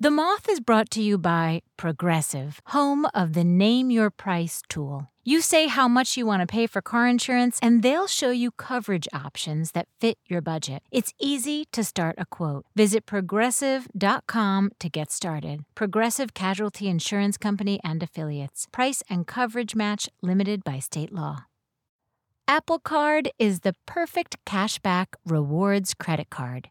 [0.00, 5.10] The Moth is brought to you by Progressive, home of the Name Your Price tool.
[5.24, 8.52] You say how much you want to pay for car insurance, and they'll show you
[8.52, 10.84] coverage options that fit your budget.
[10.92, 12.64] It's easy to start a quote.
[12.76, 15.64] Visit progressive.com to get started.
[15.74, 18.68] Progressive Casualty Insurance Company and Affiliates.
[18.70, 21.46] Price and coverage match limited by state law.
[22.46, 26.70] Apple Card is the perfect cashback rewards credit card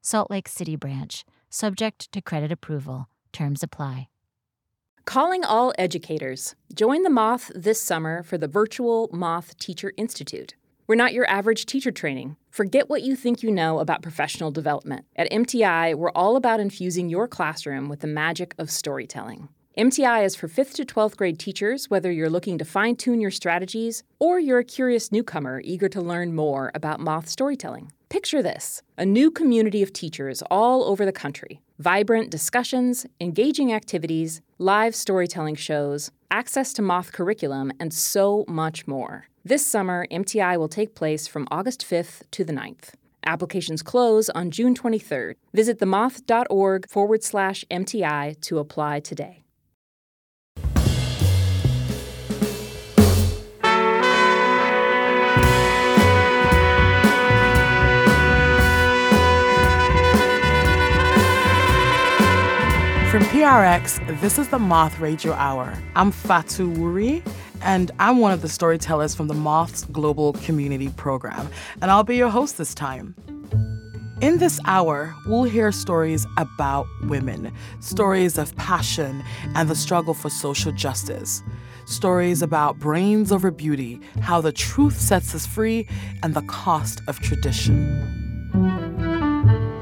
[0.00, 3.08] Salt Lake City branch, subject to credit approval.
[3.32, 4.08] Terms apply.
[5.04, 6.54] Calling all educators.
[6.74, 10.54] Join the Moth this summer for the virtual Moth Teacher Institute.
[10.86, 12.36] We're not your average teacher training.
[12.50, 15.04] Forget what you think you know about professional development.
[15.16, 19.48] At MTI, we're all about infusing your classroom with the magic of storytelling.
[19.76, 23.30] MTI is for 5th to 12th grade teachers, whether you're looking to fine tune your
[23.30, 27.92] strategies or you're a curious newcomer eager to learn more about moth storytelling.
[28.08, 31.60] Picture this a new community of teachers all over the country.
[31.78, 39.26] Vibrant discussions, engaging activities, live storytelling shows, access to Moth curriculum, and so much more.
[39.44, 42.94] This summer, MTI will take place from August 5th to the 9th.
[43.26, 45.34] Applications close on June 23rd.
[45.52, 49.44] Visit themoth.org forward slash MTI to apply today.
[63.18, 65.76] From PRX, this is the Moth Radio Hour.
[65.96, 67.20] I'm Fatou Wurie,
[67.62, 71.48] and I'm one of the storytellers from the Moth's Global Community Program,
[71.82, 73.16] and I'll be your host this time.
[74.20, 79.24] In this hour, we'll hear stories about women, stories of passion
[79.56, 81.42] and the struggle for social justice,
[81.86, 85.88] stories about brains over beauty, how the truth sets us free,
[86.22, 88.27] and the cost of tradition.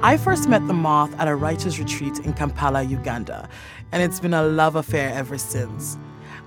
[0.06, 3.48] I first met the moth at a writer's retreat in Kampala, Uganda,
[3.90, 5.98] and it's been a love affair ever since.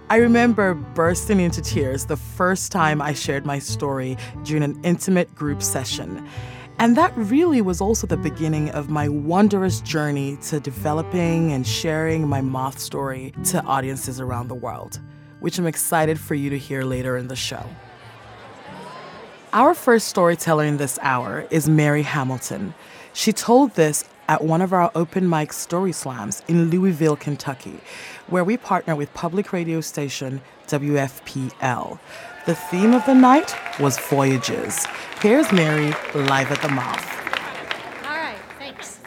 [0.09, 4.15] I remember bursting into tears the first time I shared my story
[4.45, 6.25] during an intimate group session.
[6.77, 12.29] And that really was also the beginning of my wondrous journey to developing and sharing
[12.29, 15.01] my moth story to audiences around the world,
[15.41, 17.65] which I'm excited for you to hear later in the show.
[19.51, 22.73] Our first storyteller in this hour is Mary Hamilton.
[23.13, 27.79] She told this at one of our open mic story slams in Louisville, Kentucky,
[28.27, 31.99] where we partner with public radio station WFPL.
[32.45, 34.85] The theme of the night was voyages.
[35.21, 36.69] Here's Mary live at the
[38.15, 38.99] right, thanks.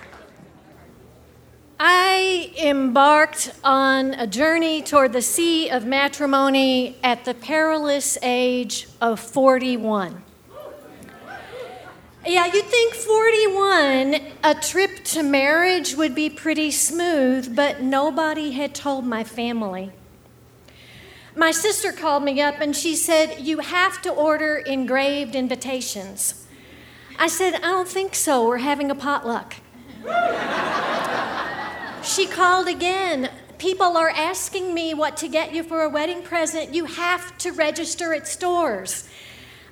[1.79, 9.21] I embarked on a journey toward the sea of matrimony at the perilous age of
[9.21, 10.23] 41.
[12.33, 18.75] Yeah, you'd think 41, a trip to marriage would be pretty smooth, but nobody had
[18.75, 19.93] told my family.
[21.37, 26.47] My sister called me up and she said, You have to order engraved invitations.
[27.19, 28.49] I said, I don't think so.
[28.49, 29.57] We're having a potluck.
[32.03, 33.29] she called again.
[33.59, 36.73] People are asking me what to get you for a wedding present.
[36.73, 39.07] You have to register at stores.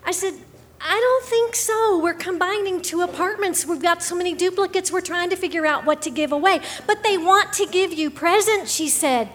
[0.04, 0.34] I said,
[0.83, 1.99] I don't think so.
[1.99, 3.67] We're combining two apartments.
[3.67, 4.91] We've got so many duplicates.
[4.91, 6.61] We're trying to figure out what to give away.
[6.87, 9.29] But they want to give you presents, she said.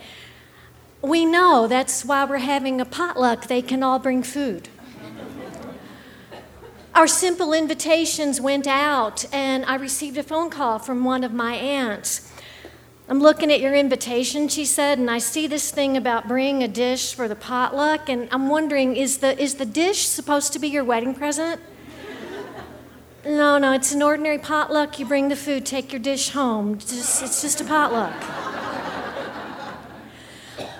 [1.04, 1.68] We know.
[1.68, 3.46] That's why we're having a potluck.
[3.46, 4.70] They can all bring food.
[6.96, 11.54] Our simple invitations went out, and I received a phone call from one of my
[11.54, 12.32] aunts.
[13.08, 16.68] I'm looking at your invitation, she said, and I see this thing about bringing a
[16.68, 20.70] dish for the potluck, and I'm wondering is the, is the dish supposed to be
[20.70, 21.62] your wedding present?
[23.24, 24.98] no, no, it's an ordinary potluck.
[24.98, 26.80] You bring the food, take your dish home.
[26.80, 28.14] Just, it's just a potluck.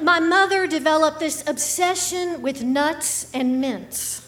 [0.02, 4.25] My mother developed this obsession with nuts and mints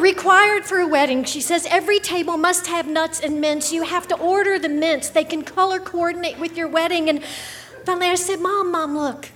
[0.00, 1.24] required for a wedding.
[1.24, 3.72] She says every table must have nuts and mints.
[3.72, 5.10] You have to order the mints.
[5.10, 7.08] They can color coordinate with your wedding.
[7.08, 7.22] And
[7.84, 9.30] finally, I said, Mom, Mom, look,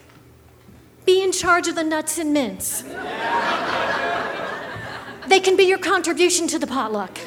[1.05, 2.83] be in charge of the nuts and mints.
[5.27, 7.19] they can be your contribution to the potluck.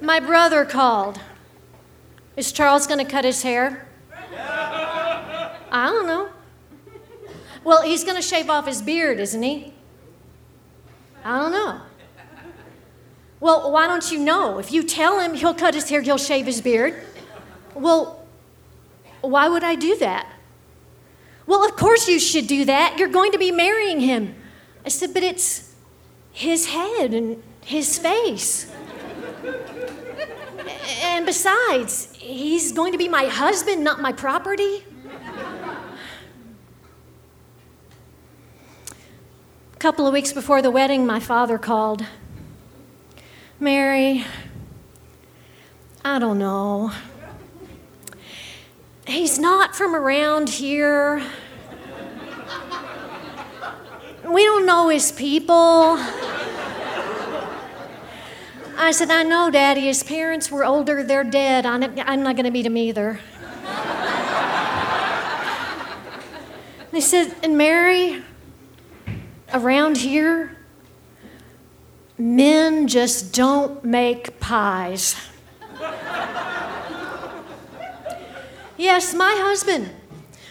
[0.00, 1.20] My brother called.
[2.36, 3.88] Is Charles going to cut his hair?
[5.70, 6.30] I don't know.
[7.68, 9.74] Well, he's going to shave off his beard, isn't he?
[11.22, 11.82] I don't know.
[13.40, 14.58] Well, why don't you know?
[14.58, 17.04] If you tell him he'll cut his hair, he'll shave his beard.
[17.74, 18.26] Well,
[19.20, 20.32] why would I do that?
[21.46, 22.96] Well, of course you should do that.
[22.98, 24.34] You're going to be marrying him.
[24.86, 25.74] I said, but it's
[26.32, 28.72] his head and his face.
[31.02, 34.84] and besides, he's going to be my husband, not my property.
[39.78, 42.04] A couple of weeks before the wedding, my father called.
[43.60, 44.24] Mary,
[46.04, 46.90] I don't know.
[49.06, 51.22] He's not from around here.
[54.28, 55.96] We don't know his people.
[58.76, 59.82] I said, I know, Daddy.
[59.82, 61.04] His parents were older.
[61.04, 61.64] They're dead.
[61.64, 61.80] I'm
[62.24, 63.20] not going to meet him either.
[66.90, 68.24] they said, and Mary,
[69.52, 70.56] around here,
[72.16, 75.16] men just don't make pies.
[78.76, 79.90] yes, my husband,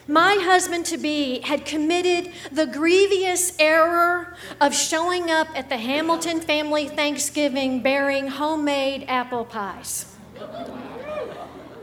[0.08, 6.40] my husband to be, had committed the grievous error of showing up at the Hamilton
[6.40, 10.06] family Thanksgiving bearing homemade apple pies.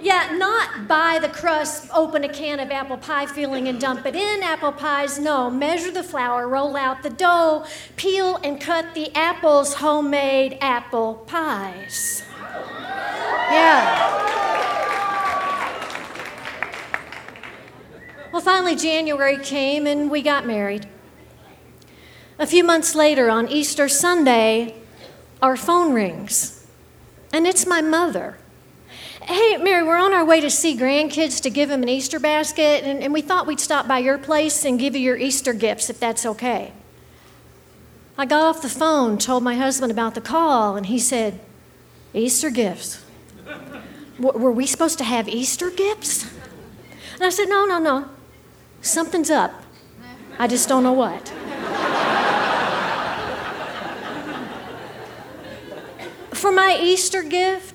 [0.04, 4.14] Yeah, not buy the crust, open a can of apple pie filling and dump it
[4.14, 5.18] in apple pies.
[5.18, 7.64] No, measure the flour, roll out the dough,
[7.96, 12.22] peel and cut the apples, homemade apple pies.
[13.50, 14.20] Yeah.
[18.30, 20.86] Well, finally, January came and we got married.
[22.38, 24.74] A few months later, on Easter Sunday,
[25.40, 26.66] our phone rings,
[27.32, 28.36] and it's my mother.
[29.26, 32.84] Hey, Mary, we're on our way to see grandkids to give them an Easter basket,
[32.84, 35.88] and, and we thought we'd stop by your place and give you your Easter gifts
[35.88, 36.72] if that's okay.
[38.18, 41.40] I got off the phone, told my husband about the call, and he said,
[42.12, 43.02] Easter gifts.
[44.20, 46.30] w- were we supposed to have Easter gifts?
[47.14, 48.10] And I said, No, no, no.
[48.82, 49.64] Something's up.
[50.38, 51.28] I just don't know what.
[56.34, 57.73] For my Easter gift,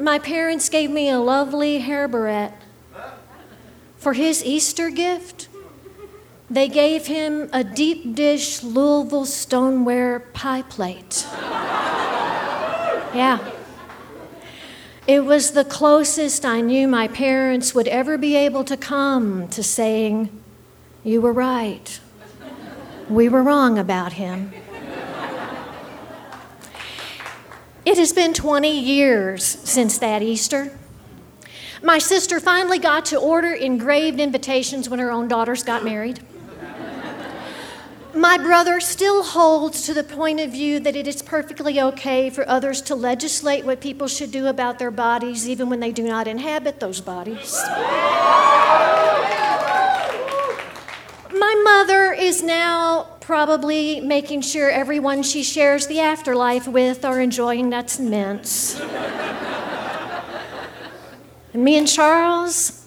[0.00, 2.60] my parents gave me a lovely hair barrette.
[3.96, 5.48] For his Easter gift,
[6.48, 11.26] they gave him a deep dish Louisville stoneware pie plate.
[13.14, 13.52] Yeah.
[15.06, 19.62] It was the closest I knew my parents would ever be able to come to
[19.62, 20.30] saying,
[21.02, 22.00] You were right.
[23.08, 24.52] We were wrong about him.
[27.84, 30.78] It has been 20 years since that Easter.
[31.82, 36.20] My sister finally got to order engraved invitations when her own daughters got married.
[38.14, 42.46] My brother still holds to the point of view that it is perfectly okay for
[42.48, 46.26] others to legislate what people should do about their bodies, even when they do not
[46.26, 47.62] inhabit those bodies.
[51.40, 57.70] My mother is now probably making sure everyone she shares the afterlife with are enjoying
[57.70, 58.78] nuts and mints.
[58.78, 58.90] and
[61.54, 62.86] me and Charles,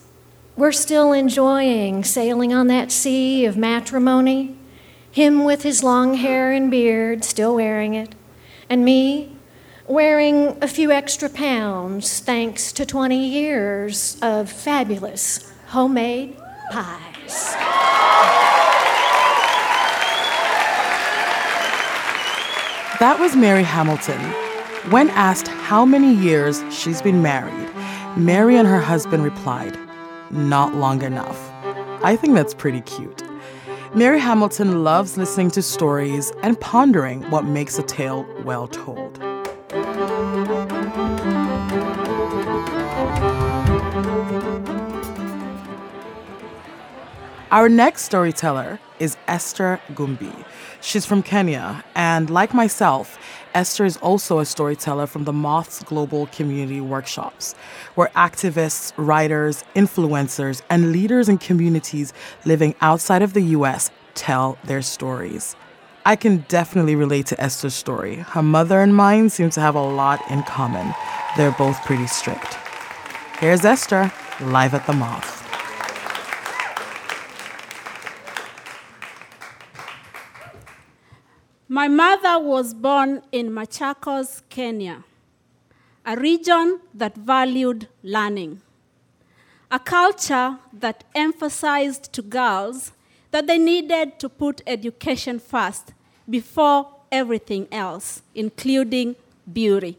[0.56, 4.56] we're still enjoying sailing on that sea of matrimony.
[5.12, 8.14] Him with his long hair and beard, still wearing it,
[8.70, 9.36] and me
[9.88, 16.38] wearing a few extra pounds thanks to 20 years of fabulous homemade
[16.72, 17.56] pies.
[23.04, 24.22] That was Mary Hamilton.
[24.90, 27.70] When asked how many years she's been married,
[28.16, 29.78] Mary and her husband replied,
[30.32, 31.38] Not long enough.
[32.02, 33.22] I think that's pretty cute.
[33.94, 39.22] Mary Hamilton loves listening to stories and pondering what makes a tale well told.
[47.52, 50.46] Our next storyteller is Esther Ngumbi.
[50.86, 53.18] She's from Kenya, and like myself,
[53.54, 57.56] Esther is also a storyteller from the Moths Global Community Workshops,
[57.96, 62.12] where activists, writers, influencers, and leaders in communities
[62.44, 65.56] living outside of the US tell their stories.
[66.06, 68.18] I can definitely relate to Esther's story.
[68.18, 70.94] Her mother and mine seem to have a lot in common.
[71.38, 72.58] They're both pretty strict.
[73.40, 74.12] Here's Esther,
[74.42, 75.43] live at the Moth.
[81.68, 85.04] My mother was born in Machakos, Kenya,
[86.06, 88.62] a region that valued learning.
[89.74, 92.92] a culture that emphasized to girls
[93.32, 95.94] that they needed to put education first
[96.30, 99.16] before everything else, including
[99.52, 99.98] beauty.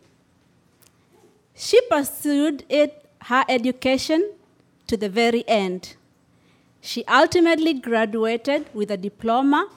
[1.57, 4.31] She pursued it, her education
[4.87, 5.97] to the very end.
[6.81, 9.69] She ultimately graduated with a diploma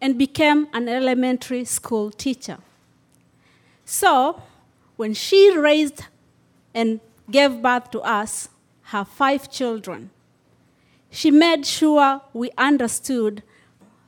[0.00, 2.58] and became an elementary school teacher.
[3.84, 4.42] So,
[4.96, 6.04] when she raised
[6.74, 8.48] and gave birth to us,
[8.84, 10.10] her five children,
[11.10, 13.42] she made sure we understood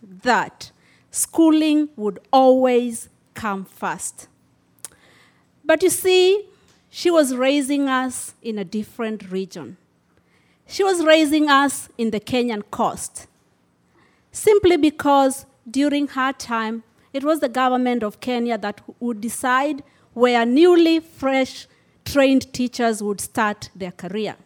[0.03, 0.71] that
[1.11, 4.29] schooling would always come first.
[5.65, 6.47] But you see,
[6.91, 9.77] she was raising us in a different region.
[10.67, 13.27] She was raising us in the Kenyan coast,
[14.31, 19.83] simply because during her time, it was the government of Kenya that would decide
[20.15, 21.67] where newly fresh
[22.05, 24.37] trained teachers would start their career.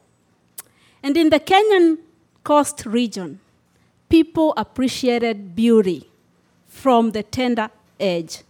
[1.02, 1.98] And in the Kenyan
[2.44, 3.40] coast region,
[4.08, 6.08] people appreciated beauty
[6.66, 8.42] from the tender age,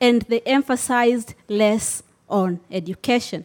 [0.00, 3.44] and they emphasized less on education.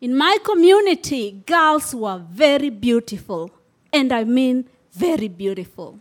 [0.00, 3.50] In my community, girls were very beautiful,
[3.92, 6.00] and I mean very beautiful.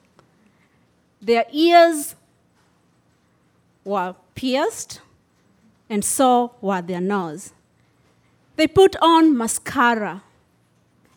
[1.22, 2.16] Their ears
[3.84, 5.02] were pierced,
[5.90, 7.54] and so were their nose.
[8.56, 10.24] They put on mascara,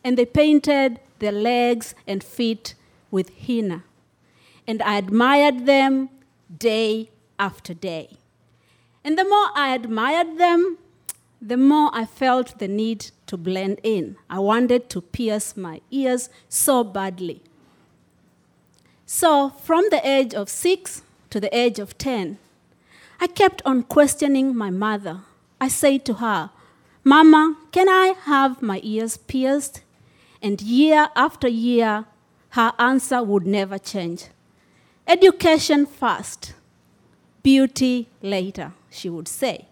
[0.03, 2.75] and they painted their legs and feet
[3.11, 3.85] with henna.
[4.67, 6.11] And I admired them
[6.59, 8.19] day after day.
[9.03, 10.79] And the more I admired them,
[11.41, 14.17] the more I felt the need to blend in.
[14.31, 17.43] I wanted to pierce my ears so badly.
[19.17, 22.37] So, from the age of six to the age of 10,
[23.21, 25.21] I kept on questioning my mother.
[25.61, 26.51] I said to her,
[27.05, 29.83] Mama, can I have my ears pierced?
[30.43, 32.07] And year after year,
[32.59, 34.25] her answer would never change.
[35.07, 36.55] Education first,
[37.45, 39.69] beauty later, she would say.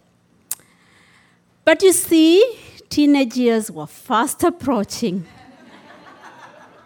[1.64, 5.26] But you see, teenage years were fast approaching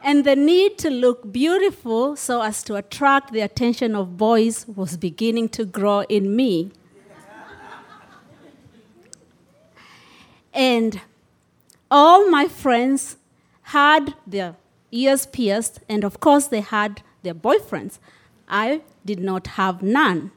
[0.06, 4.96] and the need to look beautiful so as to attract the attention of boys was
[4.96, 6.70] beginning to grow in me.
[10.54, 11.00] and
[11.90, 13.16] all my friends
[13.75, 14.54] had their
[14.92, 17.98] ears pierced, and of course, they had their boyfriends.
[18.48, 20.30] I did not have none.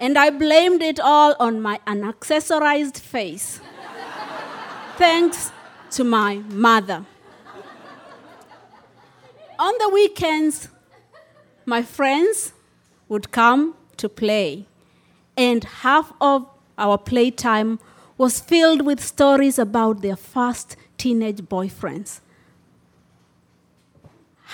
[0.00, 3.60] And I blamed it all on my unaccessorized face.
[4.96, 5.52] Thanks
[5.92, 7.06] to my mother
[9.60, 10.68] on the weekends,
[11.66, 12.54] my friends
[13.08, 14.66] would come to play,
[15.36, 16.46] and half of
[16.78, 17.78] our playtime
[18.16, 22.20] was filled with stories about their first teenage boyfriends.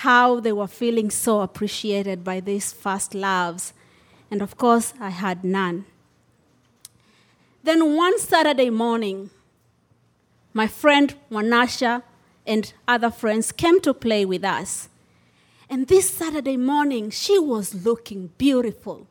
[0.03, 3.73] How they were feeling so appreciated by these first loves.
[4.29, 5.85] And of course, I had none.
[7.63, 9.29] Then one Saturday morning,
[10.53, 12.03] my friend Wanasha
[12.45, 14.89] and other friends came to play with us.
[15.69, 19.07] And this Saturday morning, she was looking beautiful.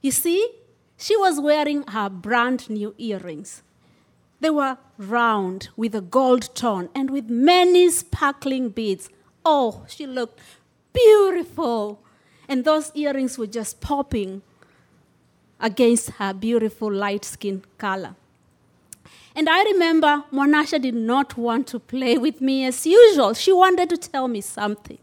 [0.00, 0.50] You see,
[0.96, 3.62] she was wearing her brand new earrings.
[4.40, 9.08] They were round with a gold tone and with many sparkling beads.
[9.44, 10.40] Oh, she looked
[10.92, 12.00] beautiful.
[12.48, 14.42] And those earrings were just popping
[15.60, 18.16] against her beautiful light skin color.
[19.36, 23.34] And I remember Monasha did not want to play with me as usual.
[23.34, 24.98] She wanted to tell me something.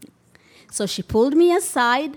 [0.72, 2.16] So she pulled me aside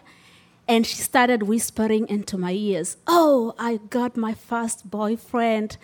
[0.66, 5.76] and she started whispering into my ears, Oh, I got my first boyfriend.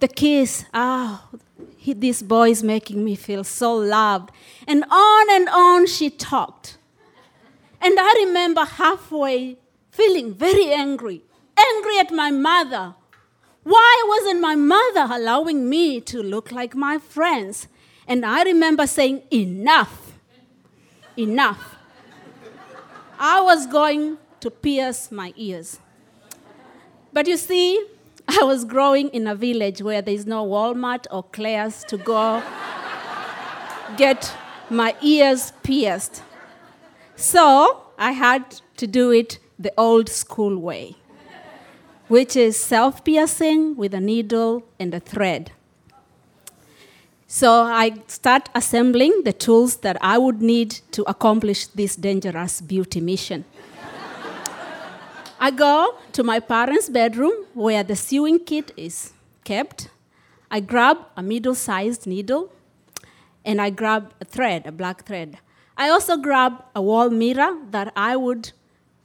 [0.00, 1.28] The kiss, ah,
[1.76, 4.30] he, this boy is making me feel so loved.
[4.66, 6.76] And on and on she talked.
[7.80, 9.58] And I remember halfway
[9.92, 11.22] feeling very angry,
[11.56, 12.96] angry at my mother.
[13.62, 17.68] Why wasn't my mother allowing me to look like my friends?
[18.08, 20.18] And I remember saying, Enough,
[21.16, 21.71] enough.
[23.24, 25.78] I was going to pierce my ears.
[27.12, 27.80] But you see,
[28.28, 32.42] I was growing in a village where there is no Walmart or Claire's to go
[33.96, 34.34] get
[34.68, 36.24] my ears pierced.
[37.14, 40.96] So I had to do it the old school way,
[42.08, 45.52] which is self piercing with a needle and a thread.
[47.34, 53.00] So I start assembling the tools that I would need to accomplish this dangerous beauty
[53.00, 53.46] mission.
[55.40, 59.88] I go to my parents' bedroom where the sewing kit is kept.
[60.50, 62.52] I grab a middle sized needle
[63.46, 65.38] and I grab a thread, a black thread.
[65.74, 68.52] I also grab a wall mirror that I would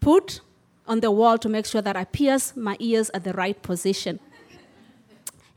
[0.02, 0.42] put
[0.86, 4.20] on the wall to make sure that I pierce my ears at the right position.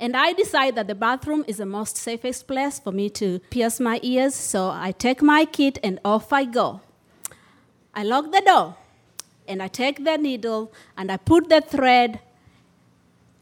[0.01, 3.79] And I decide that the bathroom is the most safest place for me to pierce
[3.79, 6.81] my ears, so I take my kit and off I go.
[7.95, 8.77] I lock the door
[9.47, 12.21] and I take the needle and I put the thread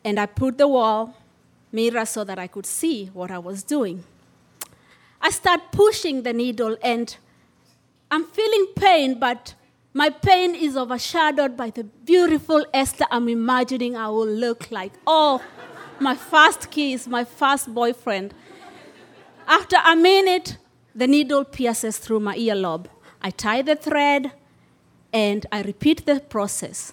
[0.04, 1.14] and I put the wall
[1.70, 4.02] mirror so that I could see what I was doing.
[5.20, 7.16] I start pushing the needle and
[8.10, 9.54] I'm feeling pain, but
[9.94, 14.92] my pain is overshadowed by the beautiful Esther I'm imagining I will look like.
[15.06, 15.40] Oh,
[16.00, 18.34] my first kiss, my first boyfriend.
[19.46, 20.58] After a minute,
[20.94, 22.86] the needle pierces through my earlobe.
[23.22, 24.32] I tie the thread
[25.12, 26.92] and I repeat the process.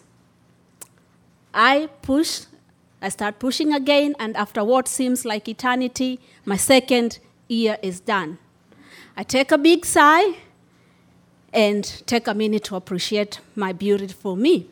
[1.54, 2.42] I push,
[3.02, 7.20] I start pushing again, and after what seems like eternity, my second
[7.50, 8.40] ear is done.
[9.16, 10.36] I take a big sigh
[11.54, 14.68] and take a minute to appreciate my beautiful me.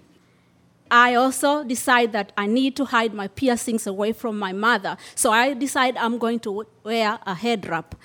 [0.96, 4.96] I also decide that I need to hide my piercings away from my mother.
[5.16, 7.96] So I decide I'm going to wear a head wrap.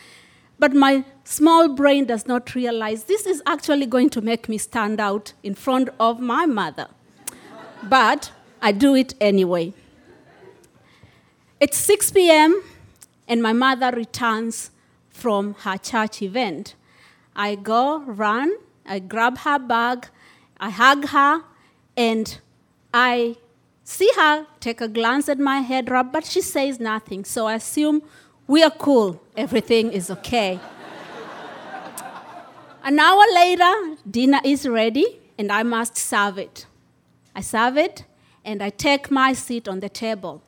[0.58, 5.00] But my small brain does not realize this is actually going to make me stand
[5.00, 6.88] out in front of my mother.
[7.82, 9.74] But I do it anyway.
[11.60, 12.62] It's 6 p.m.,
[13.28, 14.70] and my mother returns
[15.10, 16.74] from her church event.
[17.36, 20.08] I go run, I grab her bag,
[20.58, 21.42] I hug her,
[21.94, 22.38] and
[22.92, 23.36] I
[23.84, 27.24] see her take a glance at my head wrap, but she says nothing.
[27.24, 28.02] So I assume
[28.46, 30.58] we are cool, everything is okay.
[32.82, 36.66] An hour later, dinner is ready, and I must serve it.
[37.34, 38.04] I serve it,
[38.44, 40.42] and I take my seat on the table.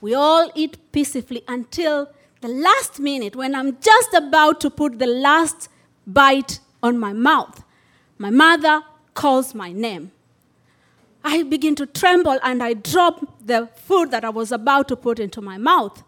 [0.00, 2.08] We all eat peacefully until
[2.40, 5.68] the last minute when I'm just about to put the last
[6.06, 7.62] bite on my mouth.
[8.16, 8.82] My mother
[9.12, 10.12] calls my name.
[11.24, 15.18] I begin to tremble and I drop the food that I was about to put
[15.18, 16.02] into my mouth.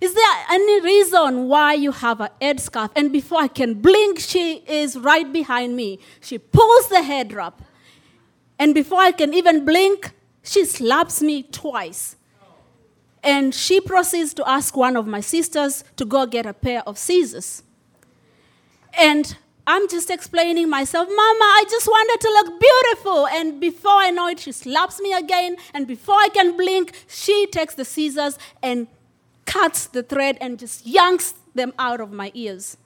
[0.00, 2.90] Is there any reason why you have a headscarf?
[2.94, 6.00] And before I can blink, she is right behind me.
[6.20, 7.62] She pulls the head wrap.
[8.58, 12.16] And before I can even blink, she slaps me twice.
[13.22, 16.98] And she proceeds to ask one of my sisters to go get a pair of
[16.98, 17.62] scissors.
[18.96, 19.36] And
[19.68, 23.26] I'm just explaining myself, Mama, I just wanted to look beautiful.
[23.26, 25.58] And before I know it, she slaps me again.
[25.74, 28.88] And before I can blink, she takes the scissors and
[29.44, 32.78] cuts the thread and just yanks them out of my ears.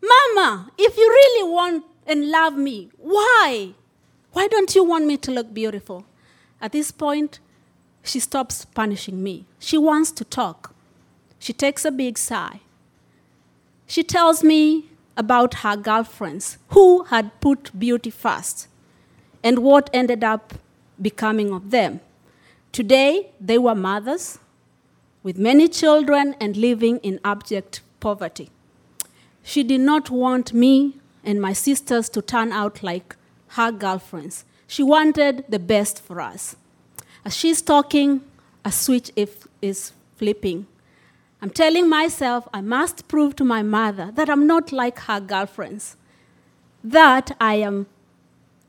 [0.00, 3.74] Mama, if you really want and love me, why?
[4.32, 6.06] Why don't you want me to look beautiful?
[6.62, 7.40] At this point,
[8.02, 9.44] she stops punishing me.
[9.58, 10.74] She wants to talk.
[11.38, 12.60] She takes a big sigh.
[13.86, 14.86] She tells me
[15.16, 18.68] about her girlfriends who had put beauty first
[19.42, 20.54] and what ended up
[21.00, 22.00] becoming of them.
[22.72, 24.38] Today, they were mothers
[25.22, 28.50] with many children and living in abject poverty.
[29.42, 33.16] She did not want me and my sisters to turn out like
[33.48, 34.44] her girlfriends.
[34.66, 36.56] She wanted the best for us.
[37.24, 38.22] As she's talking,
[38.64, 39.10] a switch
[39.62, 40.66] is flipping.
[41.42, 45.96] I'm telling myself I must prove to my mother that I'm not like her girlfriends,
[46.82, 47.86] that I am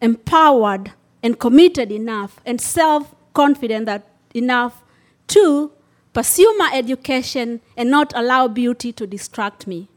[0.01, 0.91] empowered
[1.23, 3.89] and committed enough and self confident
[4.33, 4.83] enough
[5.27, 5.71] to
[6.13, 9.87] pursue my education and not allow beauty to distract me.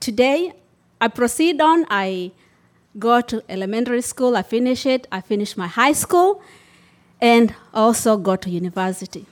[0.00, 0.52] Today,
[1.00, 1.86] I proceed on.
[1.88, 2.32] I
[2.98, 6.42] go to elementary school, I finish it, I finish my high school,
[7.20, 9.26] and also go to university.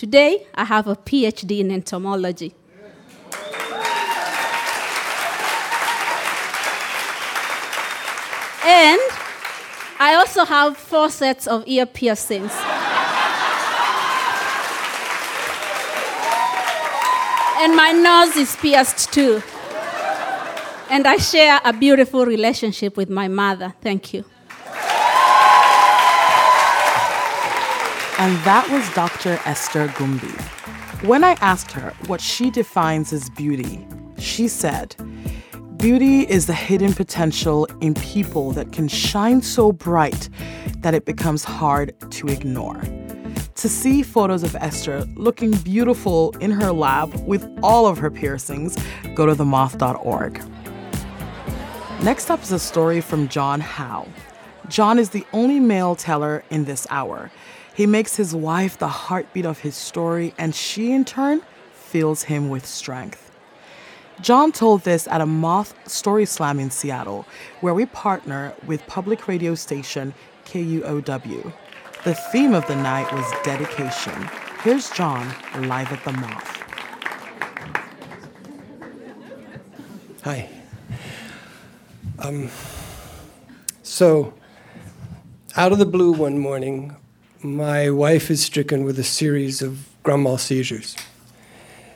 [0.00, 2.54] Today, I have a PhD in entomology.
[8.64, 9.00] And
[9.98, 12.50] I also have four sets of ear piercings.
[17.58, 19.42] and my nose is pierced too.
[20.88, 23.74] And I share a beautiful relationship with my mother.
[23.82, 24.24] Thank you.
[28.20, 29.40] And that was Dr.
[29.46, 30.30] Esther Ngumbi.
[31.06, 33.86] When I asked her what she defines as beauty,
[34.18, 34.94] she said,
[35.78, 40.28] Beauty is the hidden potential in people that can shine so bright
[40.80, 42.82] that it becomes hard to ignore.
[43.54, 48.76] To see photos of Esther looking beautiful in her lab with all of her piercings,
[49.14, 50.42] go to themoth.org.
[52.02, 54.06] Next up is a story from Jon Howe.
[54.68, 57.30] Jon is the only male teller in this hour.
[57.74, 62.48] He makes his wife the heartbeat of his story, and she, in turn, fills him
[62.48, 63.30] with strength.
[64.20, 67.24] Jon told this at a Moth Story Slam in Seattle,
[67.60, 70.12] where we partner with public radio station
[70.44, 71.52] KUOW.
[72.04, 74.28] The theme of the night was dedication.
[74.62, 75.26] Here's Jon
[75.68, 76.56] live at the Moth.
[80.22, 80.48] Hi.
[82.18, 82.50] Um,
[83.82, 84.34] so,
[85.56, 86.94] out of the blue one morning,
[87.42, 90.96] my wife is stricken with a series of grand mal seizures.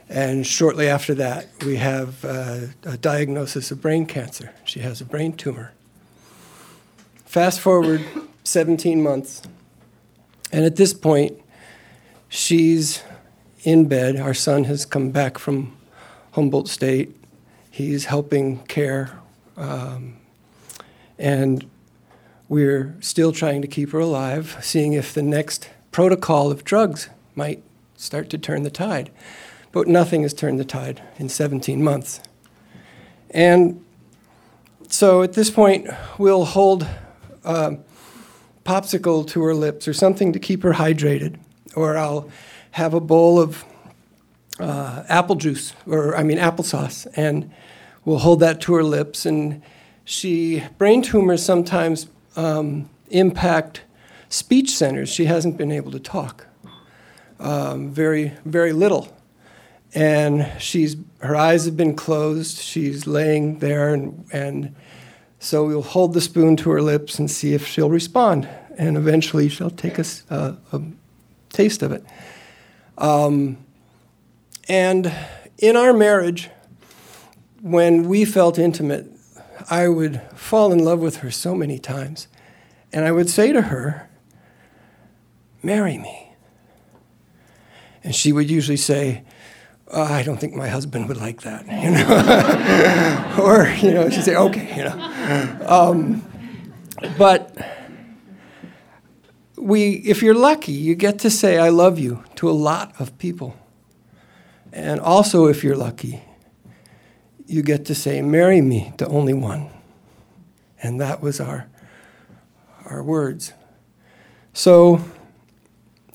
[0.08, 4.52] And shortly after that, we have uh, a diagnosis of brain cancer.
[4.64, 5.72] She has a brain tumor.
[7.24, 8.04] Fast forward
[8.44, 9.42] 17 months,
[10.52, 11.36] and at this point,
[12.28, 13.02] she's
[13.64, 14.16] in bed.
[14.20, 15.76] Our son has come back from
[16.32, 17.16] Humboldt State.
[17.70, 19.18] He's helping care.
[19.56, 20.18] Um,
[21.18, 21.68] and
[22.48, 27.62] we're still trying to keep her alive, seeing if the next protocol of drugs might
[27.96, 29.10] start to turn the tide.
[29.72, 32.20] But nothing has turned the tide in 17 months.
[33.30, 33.84] And
[34.88, 36.86] so at this point, we'll hold
[37.44, 37.78] a
[38.64, 41.38] popsicle to her lips or something to keep her hydrated,
[41.74, 42.30] or I'll
[42.72, 43.64] have a bowl of
[44.60, 47.50] uh, apple juice, or I mean applesauce, and
[48.04, 49.26] we'll hold that to her lips.
[49.26, 49.62] And
[50.04, 53.82] she, brain tumors sometimes um, impact
[54.28, 55.08] speech centers.
[55.08, 56.46] She hasn't been able to talk
[57.38, 59.14] um, very, very little
[59.94, 62.58] and she's her eyes have been closed.
[62.58, 64.74] She's laying there, and and
[65.38, 69.48] so we'll hold the spoon to her lips and see if she'll respond, and eventually
[69.48, 70.82] she'll take a, a, a
[71.50, 72.04] taste of it.
[72.98, 73.58] Um,
[74.68, 75.12] and
[75.58, 76.50] in our marriage,
[77.60, 79.06] when we felt intimate,
[79.70, 82.28] I would fall in love with her so many times,
[82.92, 84.08] and I would say to her,
[85.62, 86.34] "Marry me,"
[88.02, 89.24] and she would usually say
[89.88, 93.42] oh, I don't think my husband would like that, you know.
[93.42, 95.66] or, you know, she'd say, okay, you know.
[95.66, 96.22] Um,
[97.16, 97.56] but
[99.56, 103.16] we, if you're lucky, you get to say, I love you to a lot of
[103.18, 103.56] people.
[104.72, 106.23] And also, if you're lucky,
[107.46, 109.70] you get to say, marry me to only one.
[110.82, 111.68] And that was our,
[112.84, 113.52] our words.
[114.52, 115.00] So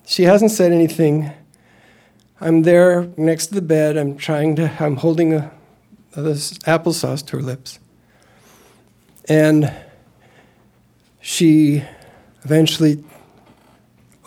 [0.06, 1.32] she hasn't said anything
[2.42, 3.98] I'm there next to the bed.
[3.98, 5.52] I'm trying to, I'm holding a,
[6.16, 7.80] this applesauce to her lips.
[9.28, 9.74] And
[11.20, 11.84] she
[12.44, 13.04] eventually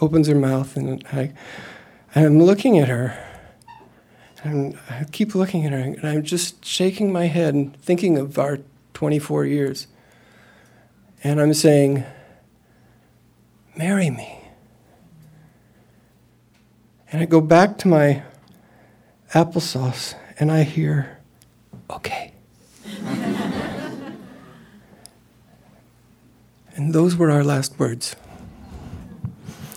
[0.01, 1.33] opens her mouth, and I,
[2.15, 3.32] I'm looking at her.
[4.43, 8.39] And I keep looking at her, and I'm just shaking my head and thinking of
[8.39, 8.59] our
[8.95, 9.87] 24 years.
[11.23, 12.05] And I'm saying,
[13.77, 14.39] Marry me.
[17.11, 18.23] And I go back to my
[19.35, 21.19] applesauce and I hear,
[21.91, 22.33] okay.
[26.77, 28.15] and those were our last words.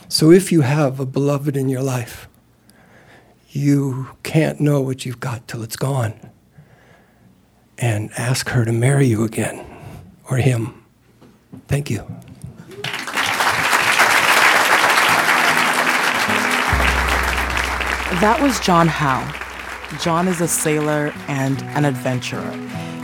[0.07, 2.27] So if you have a beloved in your life,
[3.55, 6.13] you can't know what you've got till it's gone.
[7.77, 9.65] And ask her to marry you again,
[10.29, 10.83] or him.
[11.69, 11.99] Thank you.
[18.19, 19.25] That was Jon Howe.
[20.01, 22.51] Jon is a sailor and an adventurer.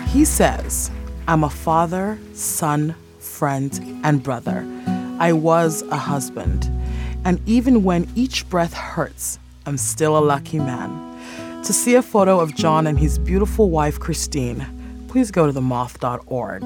[0.08, 0.92] He says,
[1.30, 4.66] I'm a father, son, friend, and brother.
[5.18, 6.70] I was a husband.
[7.24, 11.64] And even when each breath hurts, I'm still a lucky man.
[11.64, 14.66] To see a photo of Jon and his beautiful wife, Christine,
[15.08, 16.64] please go to themoth.org.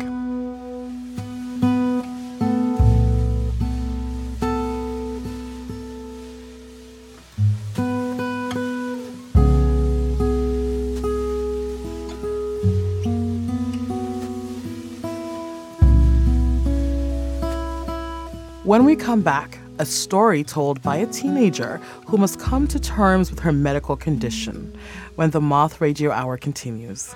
[18.63, 23.29] When we come back, a story told by a teenager who must come to terms
[23.29, 24.77] with her medical condition
[25.15, 27.13] when the Moth Radio Hour continues.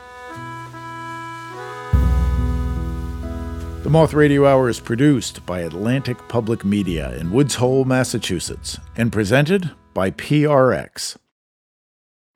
[3.84, 9.12] The Moth Radio Hour is produced by Atlantic Public Media in Woods Hole, Massachusetts, and
[9.12, 11.18] presented by PRX.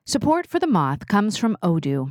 [0.06, 2.10] Support for The Moth comes from Odoo.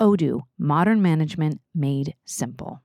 [0.00, 2.82] Odoo, modern management made simple.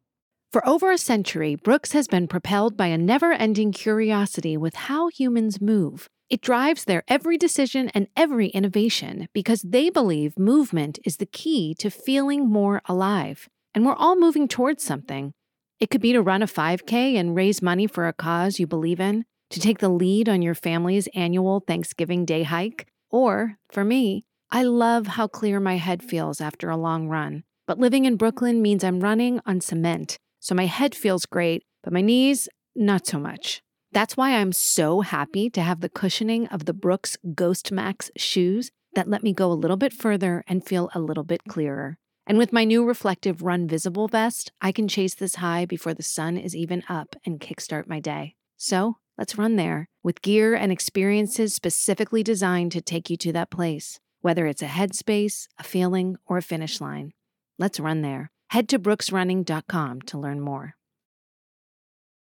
[0.51, 5.07] For over a century, Brooks has been propelled by a never ending curiosity with how
[5.07, 6.09] humans move.
[6.29, 11.75] It drives their every decision and every innovation because they believe movement is the key
[11.79, 13.49] to feeling more alive.
[13.73, 15.33] And we're all moving towards something.
[15.79, 18.99] It could be to run a 5K and raise money for a cause you believe
[18.99, 24.25] in, to take the lead on your family's annual Thanksgiving Day hike, or, for me,
[24.55, 27.43] I love how clear my head feels after a long run.
[27.65, 31.91] But living in Brooklyn means I'm running on cement, so my head feels great, but
[31.91, 33.63] my knees, not so much.
[33.91, 38.69] That's why I'm so happy to have the cushioning of the Brooks Ghost Max shoes
[38.93, 41.97] that let me go a little bit further and feel a little bit clearer.
[42.27, 46.03] And with my new reflective Run Visible vest, I can chase this high before the
[46.03, 48.35] sun is even up and kickstart my day.
[48.57, 53.49] So let's run there with gear and experiences specifically designed to take you to that
[53.49, 57.11] place, whether it's a headspace, a feeling, or a finish line.
[57.59, 58.31] Let's run there.
[58.49, 60.75] Head to brooksrunning.com to learn more.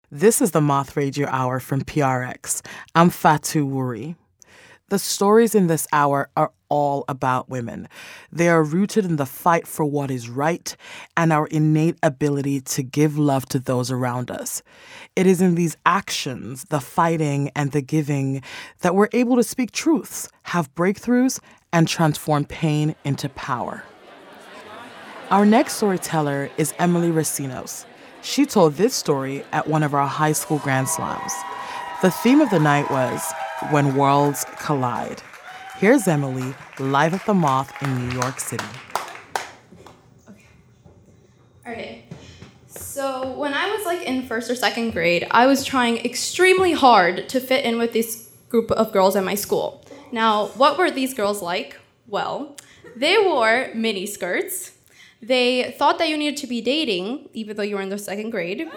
[0.10, 2.66] This is the Moth Radio Hour from PRX.
[2.96, 4.16] I'm Fatou Wurie.
[4.90, 7.90] The stories in this hour are all about women.
[8.32, 10.76] They are rooted in the fight for what is right
[11.18, 14.62] and our innate ability to give love to those around us.
[15.16, 18.44] It is in these actions, the fighting and the giving,
[18.82, 21.40] that we're able to speak truths, have breakthroughs,
[21.74, 23.84] and transform pain into power.
[25.32, 27.86] Our next storyteller is Emely Recinos.
[28.22, 31.34] She told this story at one of our high school grand slams.
[32.02, 33.34] The theme of the night was
[33.72, 35.22] When Worlds Collide.
[35.78, 38.64] Here's Emely live at the Moth in New York City.
[40.30, 40.46] Okay.
[41.68, 42.06] Okay.
[42.68, 47.28] So when I was like in first or second grade, I was trying extremely hard
[47.30, 49.83] to fit in with this group of girls at my school.
[50.14, 51.80] Now, what were these girls like?
[52.08, 52.56] Well,
[52.96, 54.72] they wore mini skirts,
[55.24, 58.30] they thought that you needed to be dating, even though you were in the second
[58.30, 58.70] grade.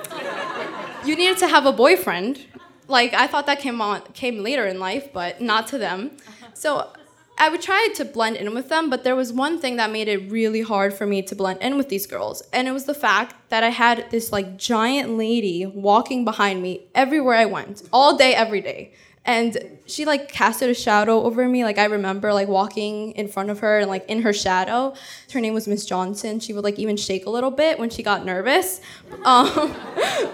[1.05, 2.47] you needed to have a boyfriend.
[2.89, 6.13] Like I thought that came on came later in life, but not to them.
[6.55, 6.91] So
[7.37, 10.09] I would try to blend in with them, but there was one thing that made
[10.09, 12.95] it really hard for me to blend in with these girls, and it was the
[12.95, 18.17] fact that I had this like giant lady walking behind me everywhere I went, all
[18.17, 18.95] day, every day
[19.27, 21.65] and she like casted a shadow over me.
[21.65, 24.95] Like i remember like walking in front of her and like in her shadow.
[25.33, 26.41] Her name was miss johnson.
[26.41, 28.81] She would like even shake a little bit when she got nervous.
[29.25, 29.75] Um,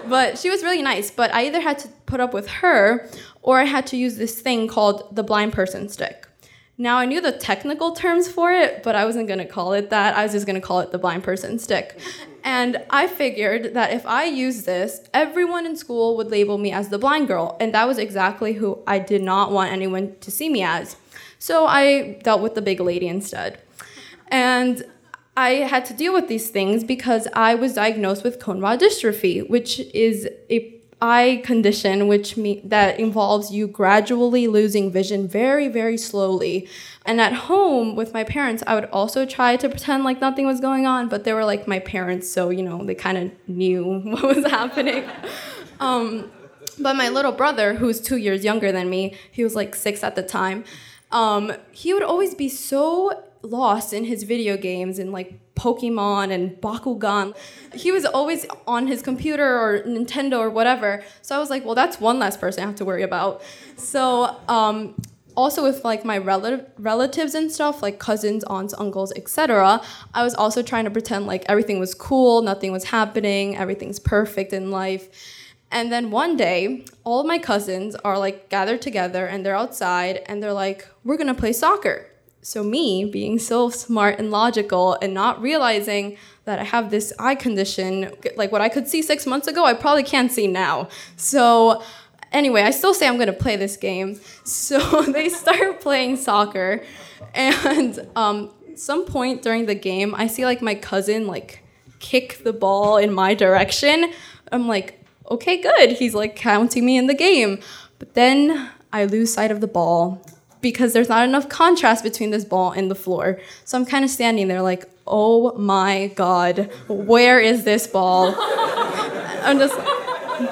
[0.07, 1.09] but she was really nice.
[1.09, 3.09] But i either had to put up with her
[3.41, 6.27] or i had to use this thing called the blind person stick.
[6.77, 10.15] Now I knew the technical terms for it, but I wasn't gonna call it that.
[10.15, 11.99] I was just gonna call it the blind person stick.
[12.43, 16.89] And I figured that if I used this, everyone in school would label me as
[16.89, 17.55] the blind girl.
[17.59, 20.97] And that was exactly who I did not want anyone to see me as.
[21.39, 23.59] So I dealt with the big lady instead.
[24.27, 24.83] And
[25.35, 29.49] I had to deal with these things because I was diagnosed with cone rod dystrophy,
[29.49, 30.73] which is a
[31.11, 36.67] eye condition which me- that involves you gradually losing vision very very slowly.
[37.05, 40.59] And at home with my parents i would also try to pretend like nothing was
[40.61, 43.99] going on but they were like my parents so you know they kind of knew
[44.11, 45.03] what was happening.
[45.79, 46.31] Um,
[46.79, 50.15] but my little brother who's two years younger than me he was like six at
[50.15, 50.63] the time
[51.11, 56.51] um, he would always be so lost in his video games and like Pokemon and
[56.61, 57.35] Bakugan.
[57.73, 61.03] He was always on his computer or Nintendo or whatever.
[61.21, 63.41] So I was like, well, that's one less person I have to worry about.
[63.77, 64.95] So um,
[65.35, 69.81] also with like my rel- relatives and stuff, like cousins, aunts, uncles, etc.
[70.13, 74.53] I was also trying to pretend like everything was cool, nothing was happening, everything's perfect
[74.53, 75.07] in life.
[75.71, 80.21] And then one day, all of my cousins are like gathered together and they're outside
[80.27, 82.12] and they're like, we're gonna play soccer.
[82.45, 87.35] So, me being so smart and logical and not realizing that I have this eye
[87.35, 90.89] condition, like what I could see six months ago, I probably can't see now.
[91.15, 91.81] So,
[92.33, 94.19] anyway, I still say I'm gonna play this game.
[94.43, 96.83] So, they start playing soccer,
[97.33, 101.63] and um, some point during the game, I see like my cousin like
[101.99, 104.11] kick the ball in my direction.
[104.51, 105.01] I'm like,
[105.31, 105.93] okay, good.
[105.93, 107.61] He's like counting me in the game.
[107.99, 110.21] But then I lose sight of the ball
[110.63, 113.39] because there's not enough contrast between this ball and the floor.
[113.65, 118.33] So I'm kind of standing there like, oh my God, where is this ball?
[118.39, 119.75] I'm just,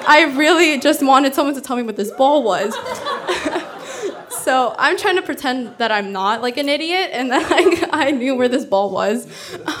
[0.06, 2.74] I really just wanted someone to tell me what this ball was.
[4.28, 8.10] so I'm trying to pretend that I'm not like an idiot and that like, I
[8.10, 9.26] knew where this ball was.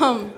[0.00, 0.32] Um,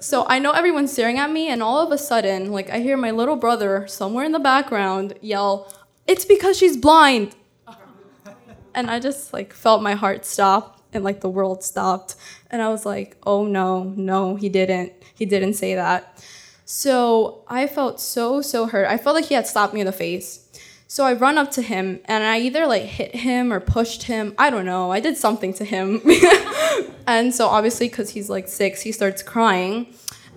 [0.00, 2.94] so I know everyone's staring at me, and all of a sudden, like I hear
[2.94, 5.72] my little brother somewhere in the background yell,
[6.06, 7.34] "It's because she's blind!"
[8.74, 12.16] And I just like felt my heart stop and like the world stopped.
[12.50, 14.92] And I was like, oh no, no, he didn't.
[15.14, 16.24] He didn't say that.
[16.64, 18.86] So I felt so, so hurt.
[18.88, 20.40] I felt like he had slapped me in the face.
[20.86, 24.34] So I run up to him and I either like hit him or pushed him.
[24.38, 24.92] I don't know.
[24.92, 26.00] I did something to him.
[27.06, 29.92] and so obviously, because he's like six, he starts crying.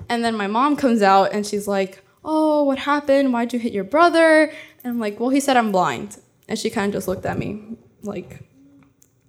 [0.10, 3.32] And then my mom comes out and she's like, Oh, what happened?
[3.32, 4.52] Why'd you hit your brother?
[4.84, 6.18] And I'm like, Well, he said I'm blind.
[6.50, 8.44] And she kind of just looked at me like,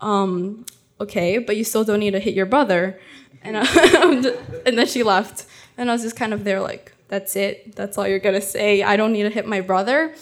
[0.01, 0.67] Um,
[1.01, 2.99] okay, but you still don't need to hit your brother.
[3.43, 3.63] And, I,
[4.67, 5.47] and then she left.
[5.77, 7.77] And I was just kind of there like, That's it.
[7.77, 8.83] That's all you're going to say.
[8.83, 10.15] I don't need to hit my brother.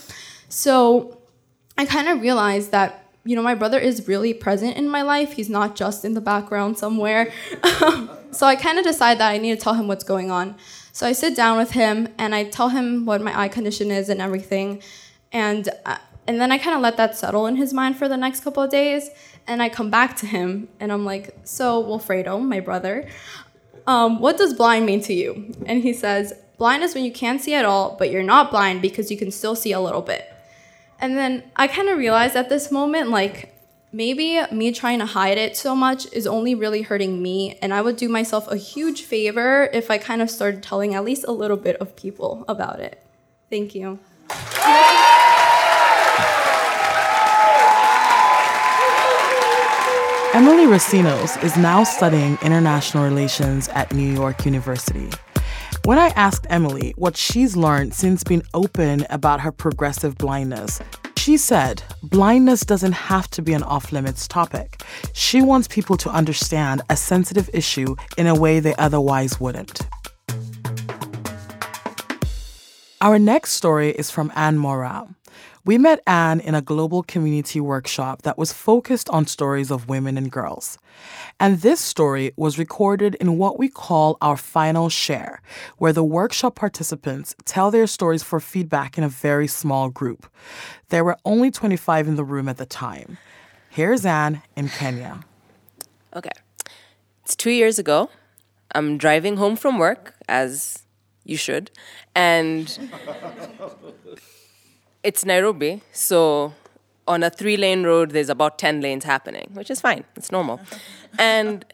[0.49, 1.19] So
[1.77, 5.33] I kind of realized that you know, my brother is really present in my life.
[5.33, 7.33] He's not just in the background somewhere.
[8.31, 10.55] so I kind of decide that I need to tell him what's going on.
[10.93, 14.09] So I sit down with him and I tell him what my eye condition is
[14.09, 14.81] and everything.
[15.33, 18.17] And uh, and then I kind of let that settle in his mind for the
[18.17, 19.11] next couple of days.
[19.47, 23.09] And I come back to him and I'm like, So, Wilfredo, my brother,
[23.87, 25.55] um, what does blind mean to you?
[25.67, 28.83] And he says, Blind is when you can't see at all, but you're not blind
[28.83, 30.33] because you can still see a little bit.
[30.99, 33.55] And then I kind of realized at this moment, like,
[33.93, 37.59] maybe me trying to hide it so much is only really hurting me.
[37.61, 41.05] And I would do myself a huge favor if I kind of started telling at
[41.05, 43.03] least a little bit of people about it.
[43.51, 43.99] Thank you.
[50.37, 55.09] Emely Recinos is now studying international relations at New York University.
[55.87, 60.79] When I asked Emily what she's learned since being open about her progressive blindness,
[61.17, 64.83] she said blindness doesn't have to be an off limits topic.
[65.15, 69.81] She wants people to understand a sensitive issue in a way they otherwise wouldn't.
[73.01, 75.15] Our next story is from Anne Moraa.
[75.67, 80.17] We met Anne in a global community workshop that was focused on stories of women
[80.17, 80.79] and girls.
[81.41, 85.43] And this story was recorded in what we call our final share,
[85.79, 90.29] where the workshop participants tell their stories for feedback in a very small group.
[90.91, 93.19] There were only 25 in the room at the time.
[93.69, 95.25] Here's Anne in Kenya.
[96.15, 96.31] Okay.
[97.25, 98.09] It's two years ago.
[98.73, 100.85] I'm driving home from work, as
[101.25, 101.73] you should,
[102.15, 102.79] and
[105.07, 106.53] it's Nairobi, so
[107.07, 110.61] on a three lane road, there's about 10 lanes happening, which is fine, it's normal.
[111.19, 111.65] and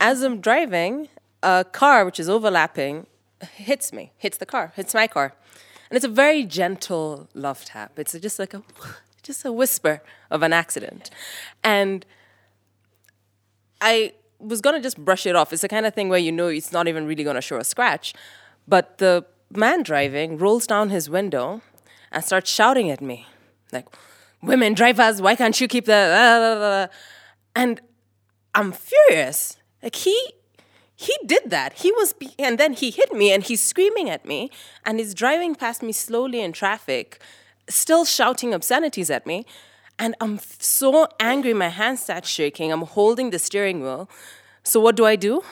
[0.00, 1.08] as I'm driving,
[1.42, 3.06] a car which is overlapping
[3.42, 5.34] hits me, hits the car, hits my car.
[5.90, 7.98] And it's a very gentle love tap.
[7.98, 8.62] It's just like a
[9.22, 11.10] just a whisper of an accident.
[11.62, 12.06] And
[13.82, 15.52] I was gonna just brush it off.
[15.52, 17.64] It's the kind of thing where you know it's not even really gonna show a
[17.64, 18.14] scratch.
[18.66, 21.60] But the man driving rolls down his window
[22.12, 23.26] and starts shouting at me,
[23.72, 23.86] like,
[24.42, 26.90] women drivers, why can't you keep the.
[27.54, 27.80] And
[28.54, 29.56] I'm furious.
[29.82, 30.34] Like, he.
[31.00, 31.74] He did that.
[31.74, 34.50] He was, be- and then he hit me and he's screaming at me
[34.84, 37.22] and he's driving past me slowly in traffic,
[37.68, 39.46] still shouting obscenities at me.
[39.96, 42.72] And I'm so angry, my hands start shaking.
[42.72, 44.10] I'm holding the steering wheel.
[44.64, 45.44] So, what do I do?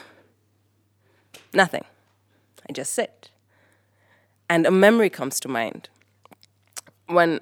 [1.54, 1.84] Nothing.
[2.68, 3.30] I just sit.
[4.50, 5.88] And a memory comes to mind
[7.06, 7.40] when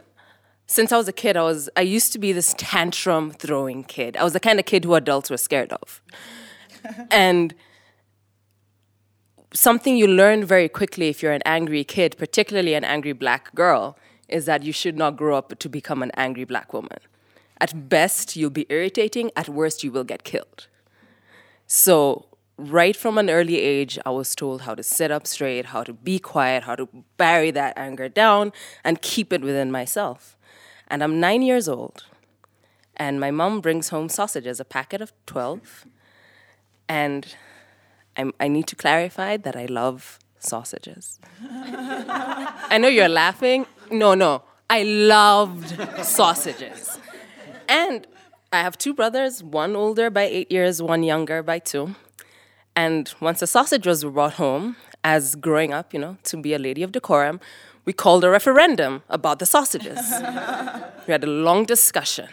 [0.67, 4.17] since I was a kid, I was I used to be this tantrum throwing kid.
[4.17, 6.03] I was the kind of kid who adults were scared of.
[7.11, 7.55] and
[9.53, 13.97] something you learn very quickly if you're an angry kid, particularly an angry black girl,
[14.29, 16.99] is that you should not grow up to become an angry black woman.
[17.61, 20.67] At best, you'll be irritating, at worst, you will get killed.
[21.67, 25.83] So right from an early age, I was told how to sit up straight, how
[25.85, 30.37] to be quiet, how to bury that anger down and keep it within myself.
[30.89, 32.05] And I'm nine years old,
[32.97, 35.87] and my mom brings home sausages, a packet of 12.
[36.89, 37.35] And
[38.17, 41.19] I'm, i need to clarify that I love sausages.
[41.51, 43.67] I know you're laughing.
[43.91, 44.43] No, no.
[44.71, 46.99] I loved sausages.
[47.69, 48.07] And
[48.53, 51.97] I have two brothers, one older by eight years, one younger by two.
[52.77, 56.59] And once the sausage was brought home, as growing up, you know, to be a
[56.59, 57.41] lady of decorum,
[57.85, 59.99] we called a referendum about the sausages.
[61.07, 62.29] we had a long discussion.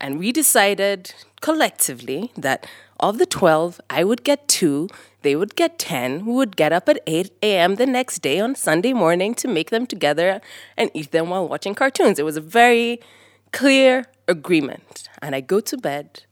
[0.00, 2.66] And we decided collectively that
[3.00, 4.88] of the 12, I would get two,
[5.22, 7.76] they would get 10, who would get up at 8 a.m.
[7.76, 10.40] the next day on Sunday morning to make them together
[10.76, 12.18] and eat them while watching cartoons.
[12.18, 13.00] It was a very
[13.52, 15.08] clear agreement.
[15.20, 16.22] And I go to bed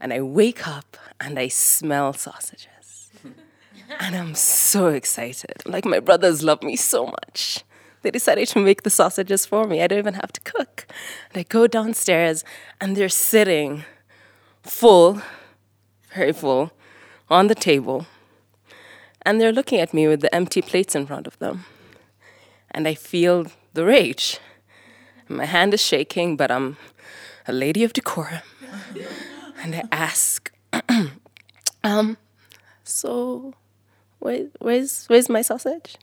[0.00, 3.10] and I wake up and I smell sausages.
[4.00, 5.62] and I'm so excited.
[5.64, 7.64] Like, my brothers love me so much.
[8.02, 9.80] They decided to make the sausages for me.
[9.80, 10.86] I don't even have to cook.
[11.32, 12.44] And I go downstairs,
[12.80, 13.84] and they're sitting
[14.62, 15.22] full
[16.14, 16.72] very full,
[17.30, 18.06] on the table,
[19.22, 21.64] and they're looking at me with the empty plates in front of them.
[22.70, 24.38] And I feel the rage.
[25.28, 26.76] My hand is shaking, but I'm
[27.46, 28.42] a lady of decorum.
[29.62, 30.51] and I ask,
[31.84, 32.16] um,
[32.84, 33.54] so
[34.18, 35.96] where, where's, where's my sausage?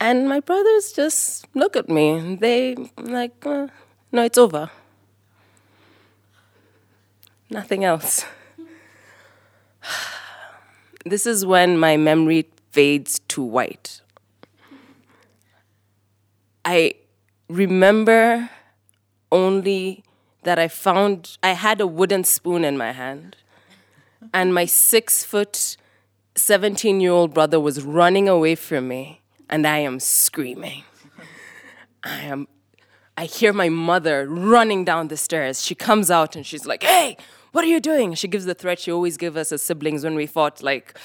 [0.00, 2.36] And my brothers just look at me.
[2.36, 3.68] They like, uh,
[4.12, 4.70] no, it's over.
[7.50, 8.24] Nothing else.
[11.04, 14.02] this is when my memory fades to white.
[16.64, 16.94] I
[17.48, 18.50] remember
[19.32, 20.04] only
[20.48, 23.36] that I found I had a wooden spoon in my hand,
[24.32, 25.76] and my six foot,
[26.36, 29.20] 17 year old brother was running away from me,
[29.50, 30.84] and I am screaming.
[32.02, 32.48] I am.
[33.18, 35.62] I hear my mother running down the stairs.
[35.62, 37.18] She comes out and she's like, "Hey,
[37.52, 40.14] what are you doing?" She gives the threat she always gives us as siblings when
[40.14, 40.98] we fought, like,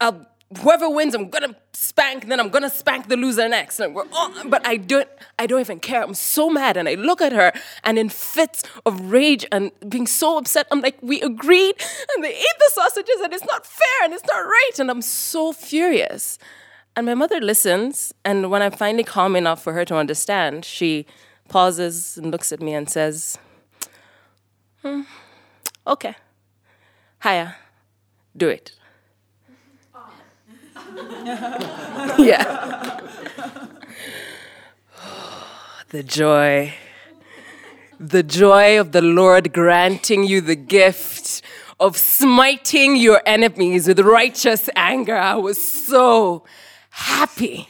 [0.00, 0.26] I'll
[0.58, 3.80] whoever wins, I'm gonna spank, then I'm gonna spank the loser next.
[3.80, 6.02] All, but I don't, I don't even care.
[6.02, 7.52] I'm so mad, and I look at her,
[7.84, 11.76] and in fits of rage and being so upset, I'm like, we agreed,
[12.14, 15.02] and they ate the sausages, and it's not fair, and it's not right, and I'm
[15.02, 16.38] so furious.
[16.96, 21.06] And my mother listens, and when I'm finally calm enough for her to understand, she
[21.48, 23.38] pauses and looks at me and says,
[24.82, 25.02] hmm,
[25.86, 26.16] "Okay,
[27.20, 27.54] Haya,
[28.36, 28.79] do it."
[32.18, 33.00] yeah.
[35.90, 36.74] the joy.
[37.98, 41.42] The joy of the Lord granting you the gift
[41.78, 45.16] of smiting your enemies with righteous anger.
[45.16, 46.44] I was so
[46.90, 47.68] happy.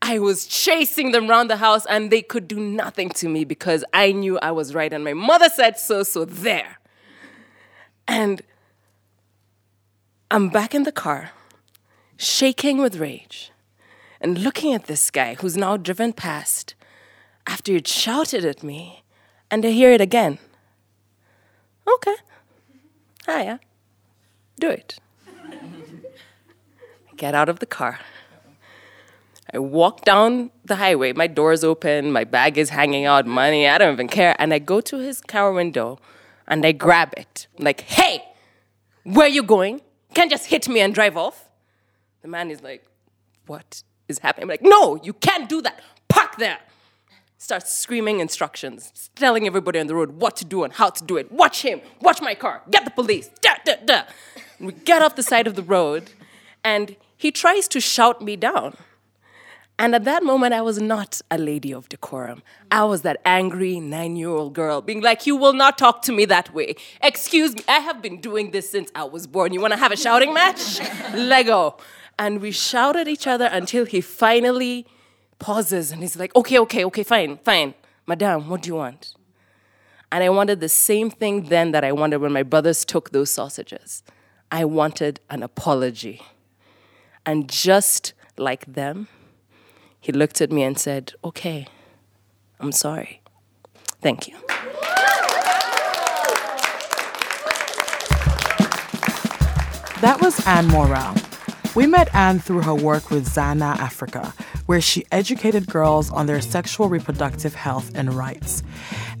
[0.00, 3.84] I was chasing them around the house and they could do nothing to me because
[3.92, 6.78] I knew I was right and my mother said so, so there.
[8.08, 8.42] And
[10.30, 11.30] I'm back in the car
[12.16, 13.52] shaking with rage,
[14.20, 16.74] and looking at this guy who's now driven past
[17.46, 19.02] after he'd shouted at me,
[19.50, 20.38] and I hear it again.
[21.86, 22.16] Okay.
[23.26, 23.60] Hiya.
[24.58, 24.98] Do it.
[27.16, 28.00] Get out of the car.
[29.52, 31.12] I walk down the highway.
[31.12, 34.34] My door's open, my bag is hanging out, money, I don't even care.
[34.38, 35.98] And I go to his car window
[36.48, 37.46] and I grab it.
[37.56, 38.24] I'm like, hey,
[39.04, 39.82] where you going?
[40.14, 41.45] Can't just hit me and drive off.
[42.26, 42.84] The man is like,
[43.46, 44.42] What is happening?
[44.42, 45.80] I'm like, No, you can't do that.
[46.08, 46.58] Park there.
[47.38, 51.18] Starts screaming instructions, telling everybody on the road what to do and how to do
[51.18, 51.30] it.
[51.30, 53.30] Watch him, watch my car, get the police.
[53.40, 54.02] Da, da, da.
[54.58, 56.10] we get off the side of the road,
[56.64, 58.76] and he tries to shout me down.
[59.78, 62.42] And at that moment, I was not a lady of decorum.
[62.72, 66.12] I was that angry nine year old girl being like, You will not talk to
[66.12, 66.74] me that way.
[67.00, 69.52] Excuse me, I have been doing this since I was born.
[69.52, 70.80] You wanna have a shouting match?
[71.14, 71.76] Lego
[72.18, 74.86] and we shout at each other until he finally
[75.38, 77.74] pauses and he's like, okay, okay, okay, fine, fine.
[78.06, 79.14] Madame, what do you want?
[80.10, 83.30] And I wanted the same thing then that I wanted when my brothers took those
[83.30, 84.02] sausages.
[84.50, 86.22] I wanted an apology.
[87.26, 89.08] And just like them,
[90.00, 91.66] he looked at me and said, okay,
[92.60, 93.20] I'm sorry.
[94.00, 94.36] Thank you.
[100.00, 101.35] That was Anne Moraa.
[101.76, 104.32] We met Anne through her work with Zana Africa,
[104.64, 108.62] where she educated girls on their sexual reproductive health and rights.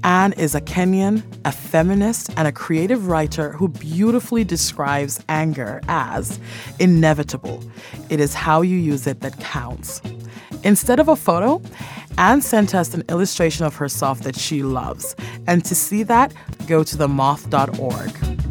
[0.02, 6.40] Anne is a Kenyan, a feminist, and a creative writer who beautifully describes anger as
[6.78, 7.62] inevitable.
[8.08, 10.00] It is how you use it that counts.
[10.64, 11.60] Instead of a photo,
[12.16, 15.14] Anne sent us an illustration of herself that she loves.
[15.46, 16.32] And to see that,
[16.66, 18.45] go to themoth.org.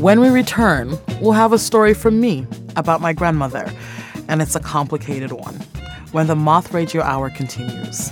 [0.00, 3.72] When we return, we'll have a story from me about my grandmother,
[4.28, 5.54] and it's a complicated one
[6.12, 8.10] when the Moth Radio Hour continues.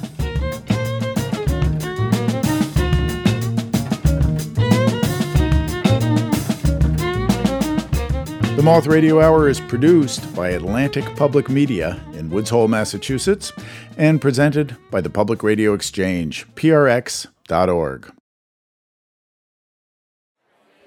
[8.56, 13.52] The Moth Radio Hour is produced by Atlantic Public Media in Woods Hole, Massachusetts,
[13.96, 18.12] and presented by the Public Radio Exchange, prx.org.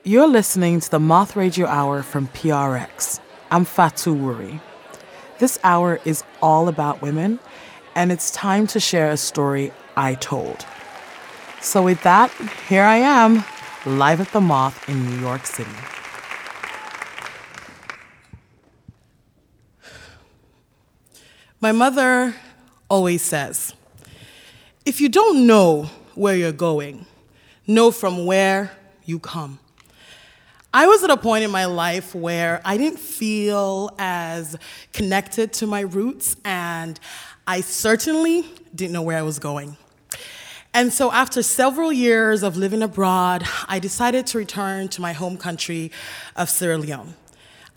[0.08, 3.20] You're listening to the Moth Radio Hour from PRX.
[3.50, 4.62] I'm Fatou Wurie.
[5.40, 7.40] This hour is all about women,
[7.96, 10.64] and it's time to share a story I told.
[11.60, 12.30] So, with that,
[12.70, 13.44] here I am,
[13.88, 15.72] live at the Moth in New York City.
[21.60, 22.36] My mother
[22.92, 23.74] always says,
[24.86, 27.08] if you don't know where you're going,
[27.66, 28.72] know from where
[29.04, 29.58] you come.
[30.78, 34.58] I was at a point in my life where I didn't feel as
[34.92, 37.00] connected to my roots, and
[37.48, 38.44] I certainly
[38.76, 39.78] didn't know where I was going.
[40.74, 45.38] And so, after several years of living abroad, I decided to return to my home
[45.38, 45.94] country
[46.36, 47.14] of Sierra Leone.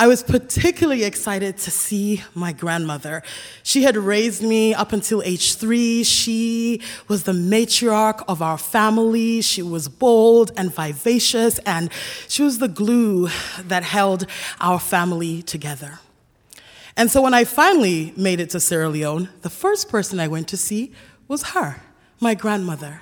[0.01, 3.25] I was particularly excited to see my grandmother.
[3.65, 6.05] She had raised me up until age three.
[6.05, 9.41] She was the matriarch of our family.
[9.41, 11.91] She was bold and vivacious, and
[12.29, 13.29] she was the glue
[13.61, 14.27] that held
[14.61, 15.99] our family together.
[16.97, 20.47] And so when I finally made it to Sierra Leone, the first person I went
[20.49, 20.93] to see
[21.27, 21.83] was her,
[22.21, 23.01] my grandmother.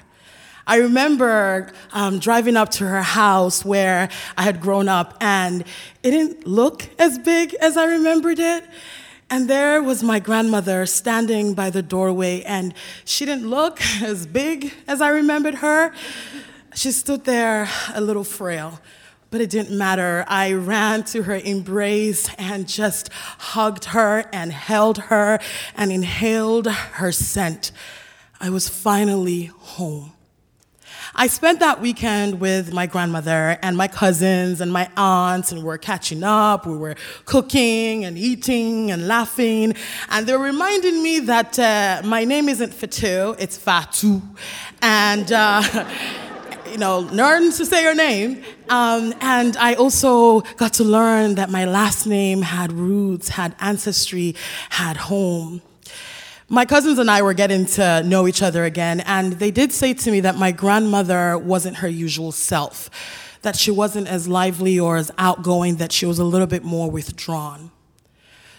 [0.69, 5.63] I remember um, driving up to her house where I had grown up, and
[6.03, 8.65] it didn't look as big as I remembered it.
[9.31, 14.73] And there was my grandmother standing by the doorway, and she didn't look as big
[14.89, 15.93] as I remembered her.
[16.75, 18.81] She stood there a little frail,
[19.31, 20.25] but it didn't matter.
[20.27, 25.39] I ran to her embrace and just hugged her and held her
[25.77, 27.71] and inhaled her scent.
[28.41, 30.16] I was finally home.
[31.19, 35.67] I spent that weekend with my grandmother and my cousins and my aunts, and we
[35.67, 36.67] were catching up.
[36.67, 36.95] We were
[37.25, 39.75] cooking and eating and laughing.
[40.11, 44.21] And they were reminding me that uh, my name isn't Fatu, it's Fatu.
[44.83, 45.89] And, uh,
[46.71, 48.45] you know, learn to say your name.
[48.69, 54.37] Um, and I also got to learn that my last name had roots, had ancestry,
[54.69, 55.63] had home.
[56.49, 59.95] My cousins and I were getting to know each other again, and they did say
[59.95, 62.89] to me that my grandmother wasn't her usual self,
[63.43, 66.89] that she wasn't as lively or as outgoing, that she was a little bit more
[66.89, 67.73] withdrawn.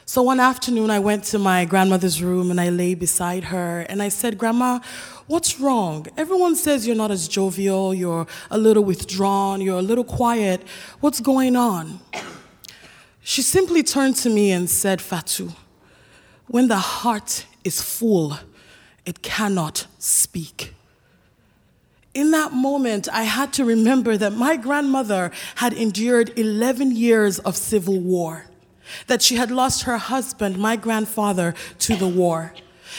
[0.05, 4.03] So one afternoon, I went to my grandmother's room and I lay beside her and
[4.03, 4.79] I said, Grandma,
[5.27, 6.07] what's wrong?
[6.17, 10.61] Everyone says you're not as jovial, you're a little withdrawn, you're a little quiet.
[10.99, 12.01] What's going on?
[13.21, 15.53] She simply turned to me and said, Fatou,
[16.47, 18.39] when the heart is full,
[19.05, 20.73] it cannot speak.
[22.13, 27.55] In that moment, I had to remember that my grandmother had endured 11 years of
[27.55, 28.45] civil war,
[29.07, 32.53] that she had lost her husband, my grandfather, to the war,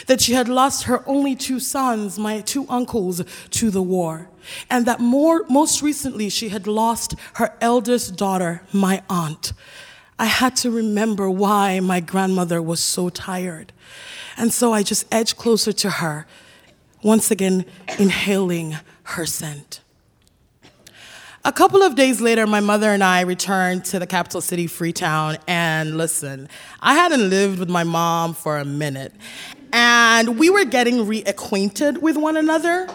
[0.07, 4.29] that she had lost her only two sons, my two uncles, to the war,
[4.71, 9.53] and that more, most recently she had lost her eldest daughter, my aunt.
[10.19, 13.73] I had to remember why my grandmother was so tired.
[14.37, 16.27] And so I just edged closer to her,
[17.03, 17.65] once again
[17.99, 19.81] inhaling her scent.
[21.45, 25.39] A couple of days later, my mother and I returned to the capital city, Freetown,
[25.47, 26.49] and listen,
[26.81, 29.13] I hadn't lived with my mom for a minute,
[29.73, 32.89] and we were getting reacquainted with one another.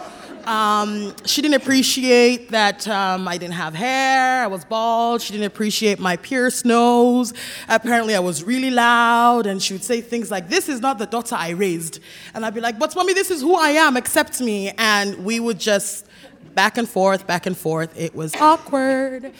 [0.46, 5.22] Um, she didn't appreciate that um, I didn't have hair, I was bald.
[5.22, 7.32] She didn't appreciate my pierced nose.
[7.68, 11.06] Apparently, I was really loud, and she would say things like, This is not the
[11.06, 12.00] daughter I raised.
[12.34, 14.70] And I'd be like, But mommy, this is who I am, accept me.
[14.76, 16.06] And we would just
[16.54, 17.98] back and forth, back and forth.
[17.98, 19.32] It was awkward.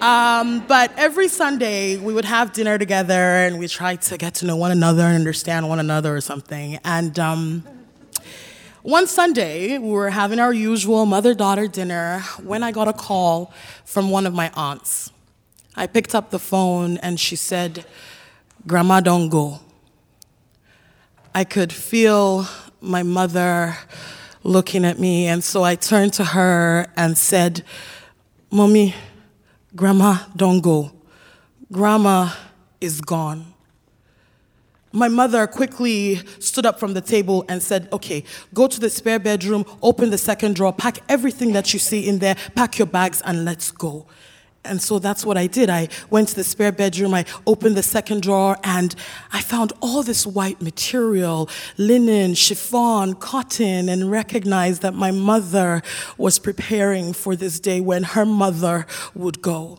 [0.00, 4.46] Um, but every Sunday, we would have dinner together and we tried to get to
[4.46, 6.78] know one another and understand one another or something.
[6.84, 7.64] And um,
[8.82, 13.52] one Sunday, we were having our usual mother daughter dinner when I got a call
[13.84, 15.12] from one of my aunts.
[15.76, 17.84] I picked up the phone and she said,
[18.66, 19.60] Grandma, don't go.
[21.34, 22.46] I could feel
[22.80, 23.76] my mother
[24.42, 27.62] looking at me, and so I turned to her and said,
[28.50, 28.94] Mommy,
[29.76, 30.90] Grandma, don't go.
[31.70, 32.30] Grandma
[32.80, 33.49] is gone.
[34.92, 39.20] My mother quickly stood up from the table and said, Okay, go to the spare
[39.20, 43.22] bedroom, open the second drawer, pack everything that you see in there, pack your bags,
[43.24, 44.06] and let's go.
[44.64, 45.70] And so that's what I did.
[45.70, 48.94] I went to the spare bedroom, I opened the second drawer, and
[49.32, 55.82] I found all this white material linen, chiffon, cotton and recognized that my mother
[56.18, 59.78] was preparing for this day when her mother would go.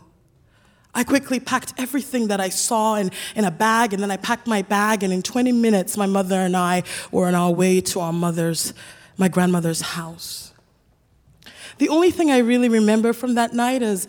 [0.93, 4.47] I quickly packed everything that I saw in, in a bag, and then I packed
[4.47, 8.01] my bag, and in 20 minutes, my mother and I were on our way to
[8.01, 8.73] our mother's,
[9.17, 10.53] my grandmother's house.
[11.77, 14.07] The only thing I really remember from that night is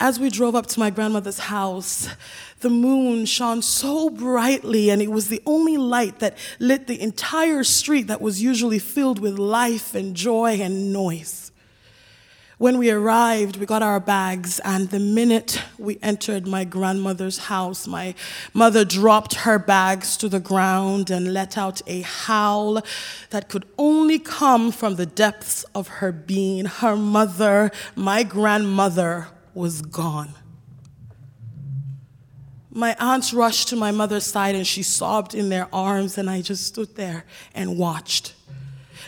[0.00, 2.08] as we drove up to my grandmother's house,
[2.60, 7.62] the moon shone so brightly, and it was the only light that lit the entire
[7.62, 11.43] street that was usually filled with life and joy and noise.
[12.64, 17.86] When we arrived, we got our bags, and the minute we entered my grandmother's house,
[17.86, 18.14] my
[18.54, 22.80] mother dropped her bags to the ground and let out a howl
[23.28, 26.64] that could only come from the depths of her being.
[26.64, 30.32] Her mother, my grandmother, was gone.
[32.70, 36.40] My aunts rushed to my mother's side and she sobbed in their arms, and I
[36.40, 38.32] just stood there and watched.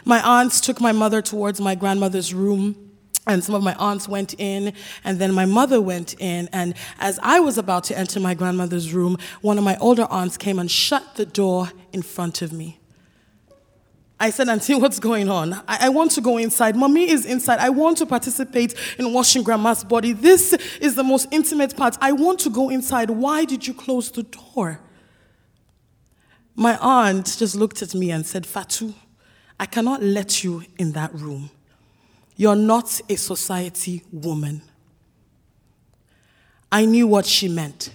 [0.04, 2.82] My aunts took my mother towards my grandmother's room
[3.26, 4.72] and some of my aunts went in,
[5.04, 6.48] and then my mother went in.
[6.52, 10.36] And as I was about to enter my grandmother's room, one of my older aunts
[10.36, 12.78] came and shut the door in front of me.
[14.18, 15.54] I said, Auntie, what's going on?
[15.68, 16.76] I, I want to go inside.
[16.76, 17.58] Mommy is inside.
[17.58, 20.12] I want to participate in washing grandma's body.
[20.12, 21.96] This is the most intimate part.
[22.00, 23.10] I want to go inside.
[23.10, 24.80] Why did you close the door?
[26.54, 28.94] My aunt just looked at me and said, Fatou,
[29.60, 31.50] I cannot let you in that room.
[32.36, 34.62] You're not a society woman.
[36.70, 37.90] I knew what she meant.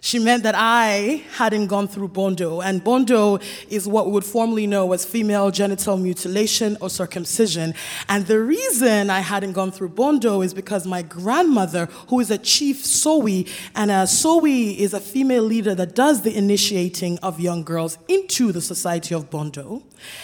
[0.00, 3.38] She meant that I hadn't gone through Bondo, and Bondo
[3.68, 7.74] is what we would formerly know as female genital mutilation or circumcision.
[8.08, 12.38] And the reason I hadn't gone through Bondo is because my grandmother, who is a
[12.38, 17.64] chief Sowei, and a Sowei is a female leader that does the initiating of young
[17.64, 19.82] girls into the society of Bondo,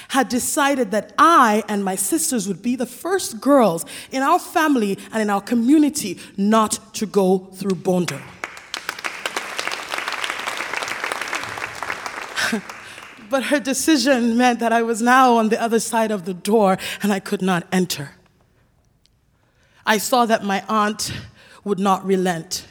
[0.08, 4.98] had decided that I and my sisters would be the first girls in our family
[5.12, 8.20] and in our community not to go through Bondo.
[13.32, 16.76] But her decision meant that I was now on the other side of the door
[17.02, 18.10] and I could not enter.
[19.86, 21.14] I saw that my aunt
[21.64, 22.66] would not relent.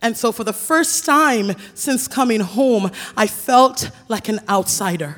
[0.00, 5.16] And so, for the first time since coming home, I felt like an outsider.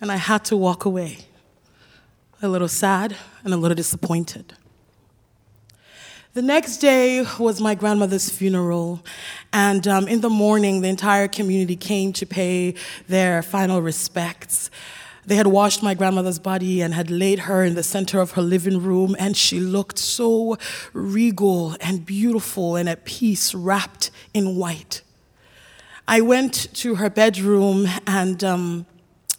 [0.00, 1.18] And I had to walk away,
[2.42, 4.54] a little sad and a little disappointed.
[6.32, 9.04] The next day was my grandmother's funeral,
[9.52, 12.74] and um, in the morning, the entire community came to pay
[13.08, 14.70] their final respects.
[15.26, 18.42] They had washed my grandmother's body and had laid her in the center of her
[18.42, 20.56] living room, and she looked so
[20.92, 25.02] regal and beautiful and at peace, wrapped in white.
[26.06, 28.86] I went to her bedroom and um,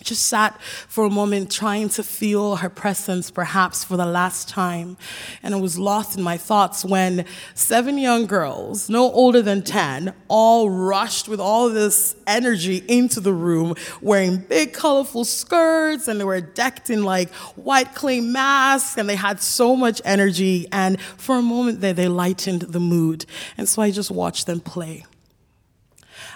[0.04, 4.98] just sat for a moment trying to feel her presence perhaps for the last time.
[5.44, 10.14] And I was lost in my thoughts when seven young girls, no older than 10,
[10.28, 16.24] all rushed with all this energy into the room wearing big colorful skirts and they
[16.24, 20.68] were decked in like white clay masks and they had so much energy.
[20.72, 23.26] And for a moment there, they lightened the mood.
[23.58, 25.06] And so I just watched them play.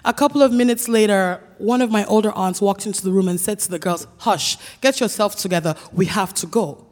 [0.08, 3.40] A couple of minutes later, one of my older aunts walked into the room and
[3.40, 6.86] said to the girls, Hush, get yourself together, we have to go.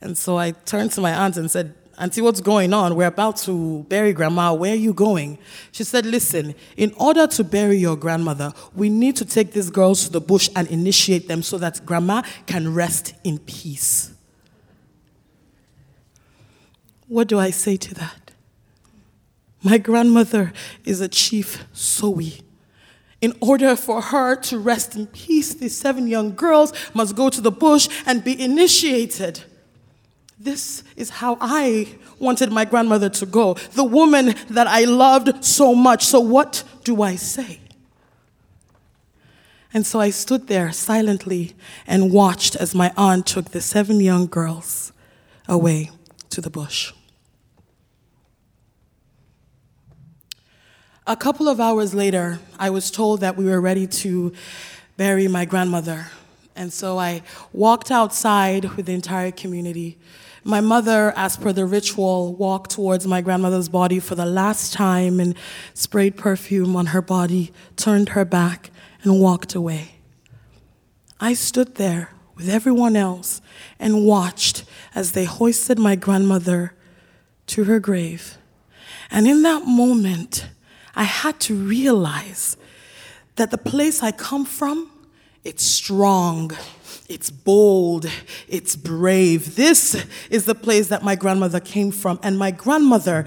[0.00, 2.94] And so I turned to my aunt and said, Auntie, what's going on?
[2.94, 4.52] We're about to bury grandma.
[4.52, 5.38] Where are you going?
[5.72, 10.04] She said, Listen, in order to bury your grandmother, we need to take these girls
[10.04, 14.12] to the bush and initiate them so that grandma can rest in peace.
[17.08, 18.30] What do I say to that?
[19.64, 20.52] My grandmother
[20.84, 22.43] is a chief Sowei.
[23.20, 27.40] In order for her to rest in peace, these seven young girls must go to
[27.40, 29.44] the bush and be initiated.
[30.38, 31.88] This is how I
[32.18, 36.04] wanted my grandmother to go, the woman that I loved so much.
[36.04, 37.60] So, what do I say?
[39.72, 41.54] And so I stood there silently
[41.86, 44.92] and watched as my aunt took the seven young girls
[45.48, 45.90] away
[46.30, 46.92] to the bush.
[51.06, 54.32] A couple of hours later, I was told that we were ready to
[54.96, 56.06] bury my grandmother.
[56.56, 57.20] And so I
[57.52, 59.98] walked outside with the entire community.
[60.44, 65.20] My mother, as per the ritual, walked towards my grandmother's body for the last time
[65.20, 65.34] and
[65.74, 68.70] sprayed perfume on her body, turned her back,
[69.02, 69.96] and walked away.
[71.20, 73.42] I stood there with everyone else
[73.78, 76.72] and watched as they hoisted my grandmother
[77.48, 78.38] to her grave.
[79.10, 80.48] And in that moment,
[80.96, 82.56] I had to realize
[83.36, 84.90] that the place I come from,
[85.42, 86.52] it's strong,
[87.08, 88.06] it's bold,
[88.48, 89.56] it's brave.
[89.56, 93.26] This is the place that my grandmother came from, and my grandmother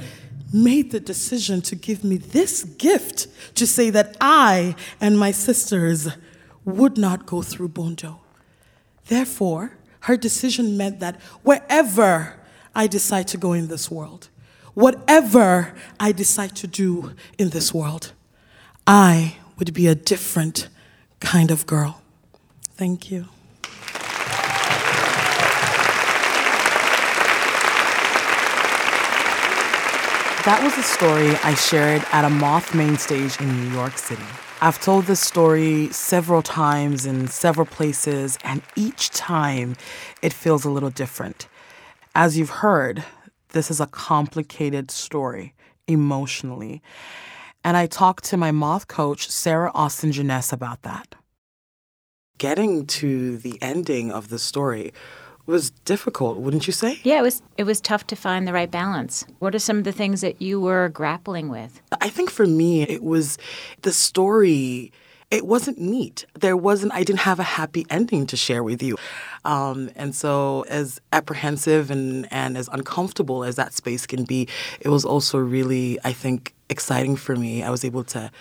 [0.53, 6.07] made the decision to give me this gift to say that I and my sisters
[6.63, 8.22] would not go through Bondo.
[9.07, 12.39] Therefore, her decision meant that wherever
[12.74, 14.30] I decide to go in this world,
[14.78, 18.13] whatever I decide to do in this world,
[18.86, 20.69] I would be a different
[21.19, 22.03] kind of girl.
[22.75, 23.25] Thank you.
[30.45, 34.21] That was a story I shared at a Moth main stage in New York City.
[34.61, 39.75] I've told this story several times in several places, and each time
[40.21, 41.47] it feels a little different.
[42.13, 43.03] As you've heard,
[43.50, 45.54] this is a complicated story
[45.88, 46.82] emotionally.
[47.64, 51.16] And I talked to my moth coach, Sarah Austin Jenness, about that.
[52.38, 54.93] Getting to the ending of the story
[55.48, 57.00] was difficult, wouldn't you say?
[57.04, 59.26] Yeah, it was it was tough to find the right balance.
[59.39, 61.82] What are some of the things that you were grappling with?
[62.00, 63.38] I think for me it was
[63.82, 64.91] the story
[65.30, 66.25] it wasn't neat.
[66.39, 68.97] There wasn't, I didn't have a happy ending to share with you.
[69.43, 74.47] Um, and so, as apprehensive and, and as uncomfortable as that space can be,
[74.80, 77.63] it was also really, I think, exciting for me.
[77.63, 78.32] I was able to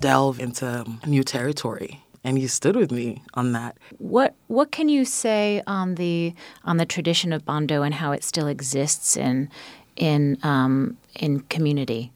[0.00, 3.76] delve into new territory and you stood with me on that.
[3.98, 6.34] What what can you say on the
[6.64, 9.48] on the tradition of bondo and how it still exists in
[9.96, 12.12] in um, in community?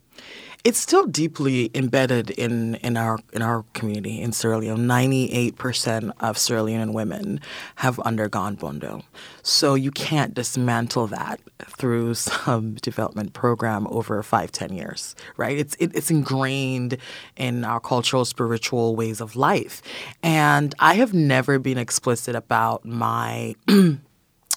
[0.66, 4.84] It's still deeply embedded in, in our in our community in Sierra Leone.
[4.84, 7.40] Ninety eight percent of Sierra Leonean women
[7.76, 9.02] have undergone bondo,
[9.44, 15.56] so you can't dismantle that through some development program over five ten years, right?
[15.56, 16.96] It's it, it's ingrained
[17.36, 19.82] in our cultural spiritual ways of life,
[20.24, 23.54] and I have never been explicit about my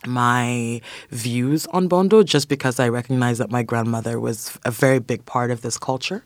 [0.05, 5.25] my views on Bondo just because I recognize that my grandmother was a very big
[5.25, 6.23] part of this culture.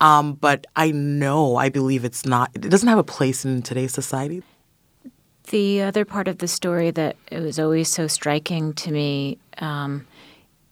[0.00, 3.92] Um, but I know, I believe it's not, it doesn't have a place in today's
[3.92, 4.42] society.
[5.50, 10.06] The other part of the story that it was always so striking to me um,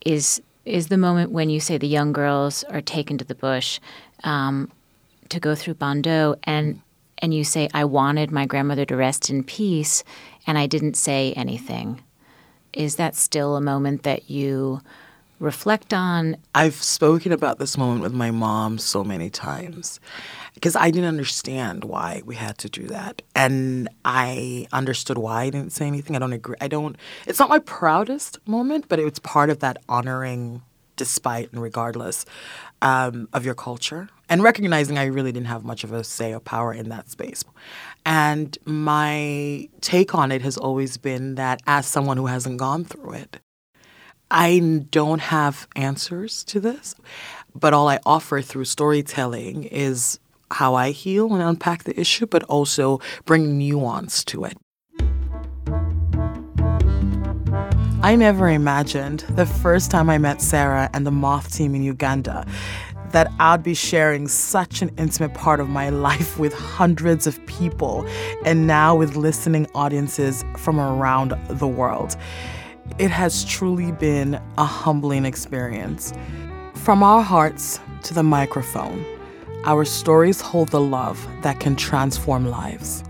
[0.05, 3.80] is is the moment when you say the young girls are taken to the bush
[4.22, 4.70] um,
[5.28, 6.80] to go through Bondo, and
[7.18, 10.05] and you say, "I wanted my grandmother to rest in peace,
[10.47, 12.01] and I didn't say anything."
[12.73, 14.81] Is that still a moment that you
[15.39, 16.37] reflect on?
[16.55, 20.01] I've spoken about this moment with my mom so many times
[20.55, 23.23] because I didn't understand why we had to do that.
[23.35, 26.16] And I understood why I didn't say anything.
[26.16, 26.57] I don't agree.
[26.61, 26.97] I don't,
[27.27, 30.62] it's not my proudest moment, but it was part of that honoring
[30.97, 32.25] despite and regardless
[32.83, 36.41] um, of your culture and recognizing I really didn't have much of a say or
[36.41, 37.45] power in that space.
[38.05, 43.12] And my take on it has always been that as someone who hasn't gone through
[43.12, 43.39] it,
[44.30, 46.95] I don't have answers to this,
[47.55, 50.18] but all I offer through storytelling is
[50.51, 54.57] how I heal and unpack the issue, but also bring nuance to it.
[58.05, 62.44] I never imagined the first time I met Sarah and the Moth team in Uganda
[63.12, 68.05] that I'd be sharing such an intimate part of my life with hundreds of people
[68.44, 72.16] and now with listening audiences from around the world.
[72.98, 76.12] It has truly been a humbling experience.
[76.74, 79.07] From our hearts to the microphone,
[79.64, 83.05] our stories hold the love that can transform lives.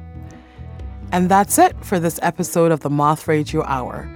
[1.12, 4.06] And that's it for this episode of the Moth Radio Hour.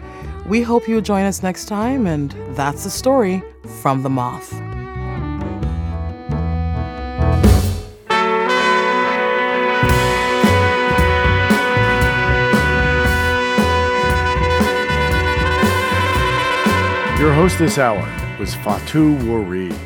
[0.49, 3.43] We hope you'll join us next time, and that's the story
[3.83, 4.53] from the Moth.
[17.19, 19.77] Your host this hour was Fatou Wurie.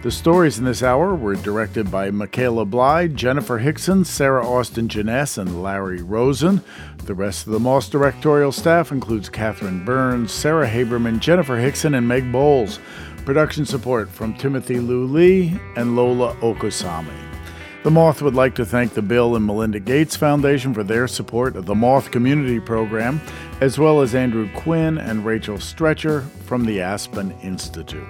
[0.00, 5.38] The stories in this hour were directed by Michaela Bly, Jennifer Hickson, Sarah Austin Jenness,
[5.38, 6.62] and Larry Rosen.
[7.04, 12.06] The rest of the Moth directorial staff includes Catherine Burns, Sarah Haberman, Jennifer Hickson, and
[12.06, 12.78] Meg Bowles.
[13.24, 17.10] Production support from Timothy Lou Lee and Lola Okosami.
[17.82, 21.56] The Moth would like to thank the Bill and Melinda Gates Foundation for their support
[21.56, 23.20] of the Moth Community Program,
[23.60, 28.06] as well as Andrew Quinn and Rachel Stretcher from the Aspen Institute.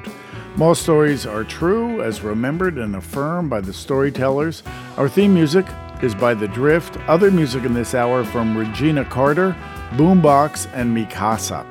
[0.57, 4.63] Most stories are true, as remembered and affirmed by the storytellers.
[4.97, 5.67] Our theme music
[6.03, 6.97] is by The Drift.
[7.09, 9.57] Other music in this hour from Regina Carter,
[9.93, 11.65] Boombox, and Mikasa.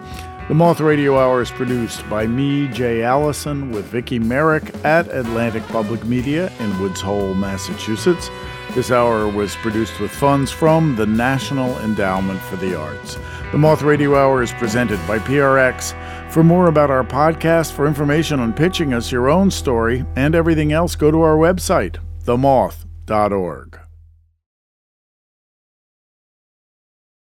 [0.47, 5.63] The Moth Radio Hour is produced by me, Jay Allison, with Vicki Merrick at Atlantic
[5.63, 8.29] Public Media in Woods Hole, Massachusetts.
[8.73, 13.17] This hour was produced with funds from the National Endowment for the Arts.
[13.51, 15.93] The Moth Radio Hour is presented by PRX.
[16.33, 20.73] For more about our podcast, for information on pitching us your own story and everything
[20.73, 21.95] else, go to our website,
[22.25, 23.86] themoth.org.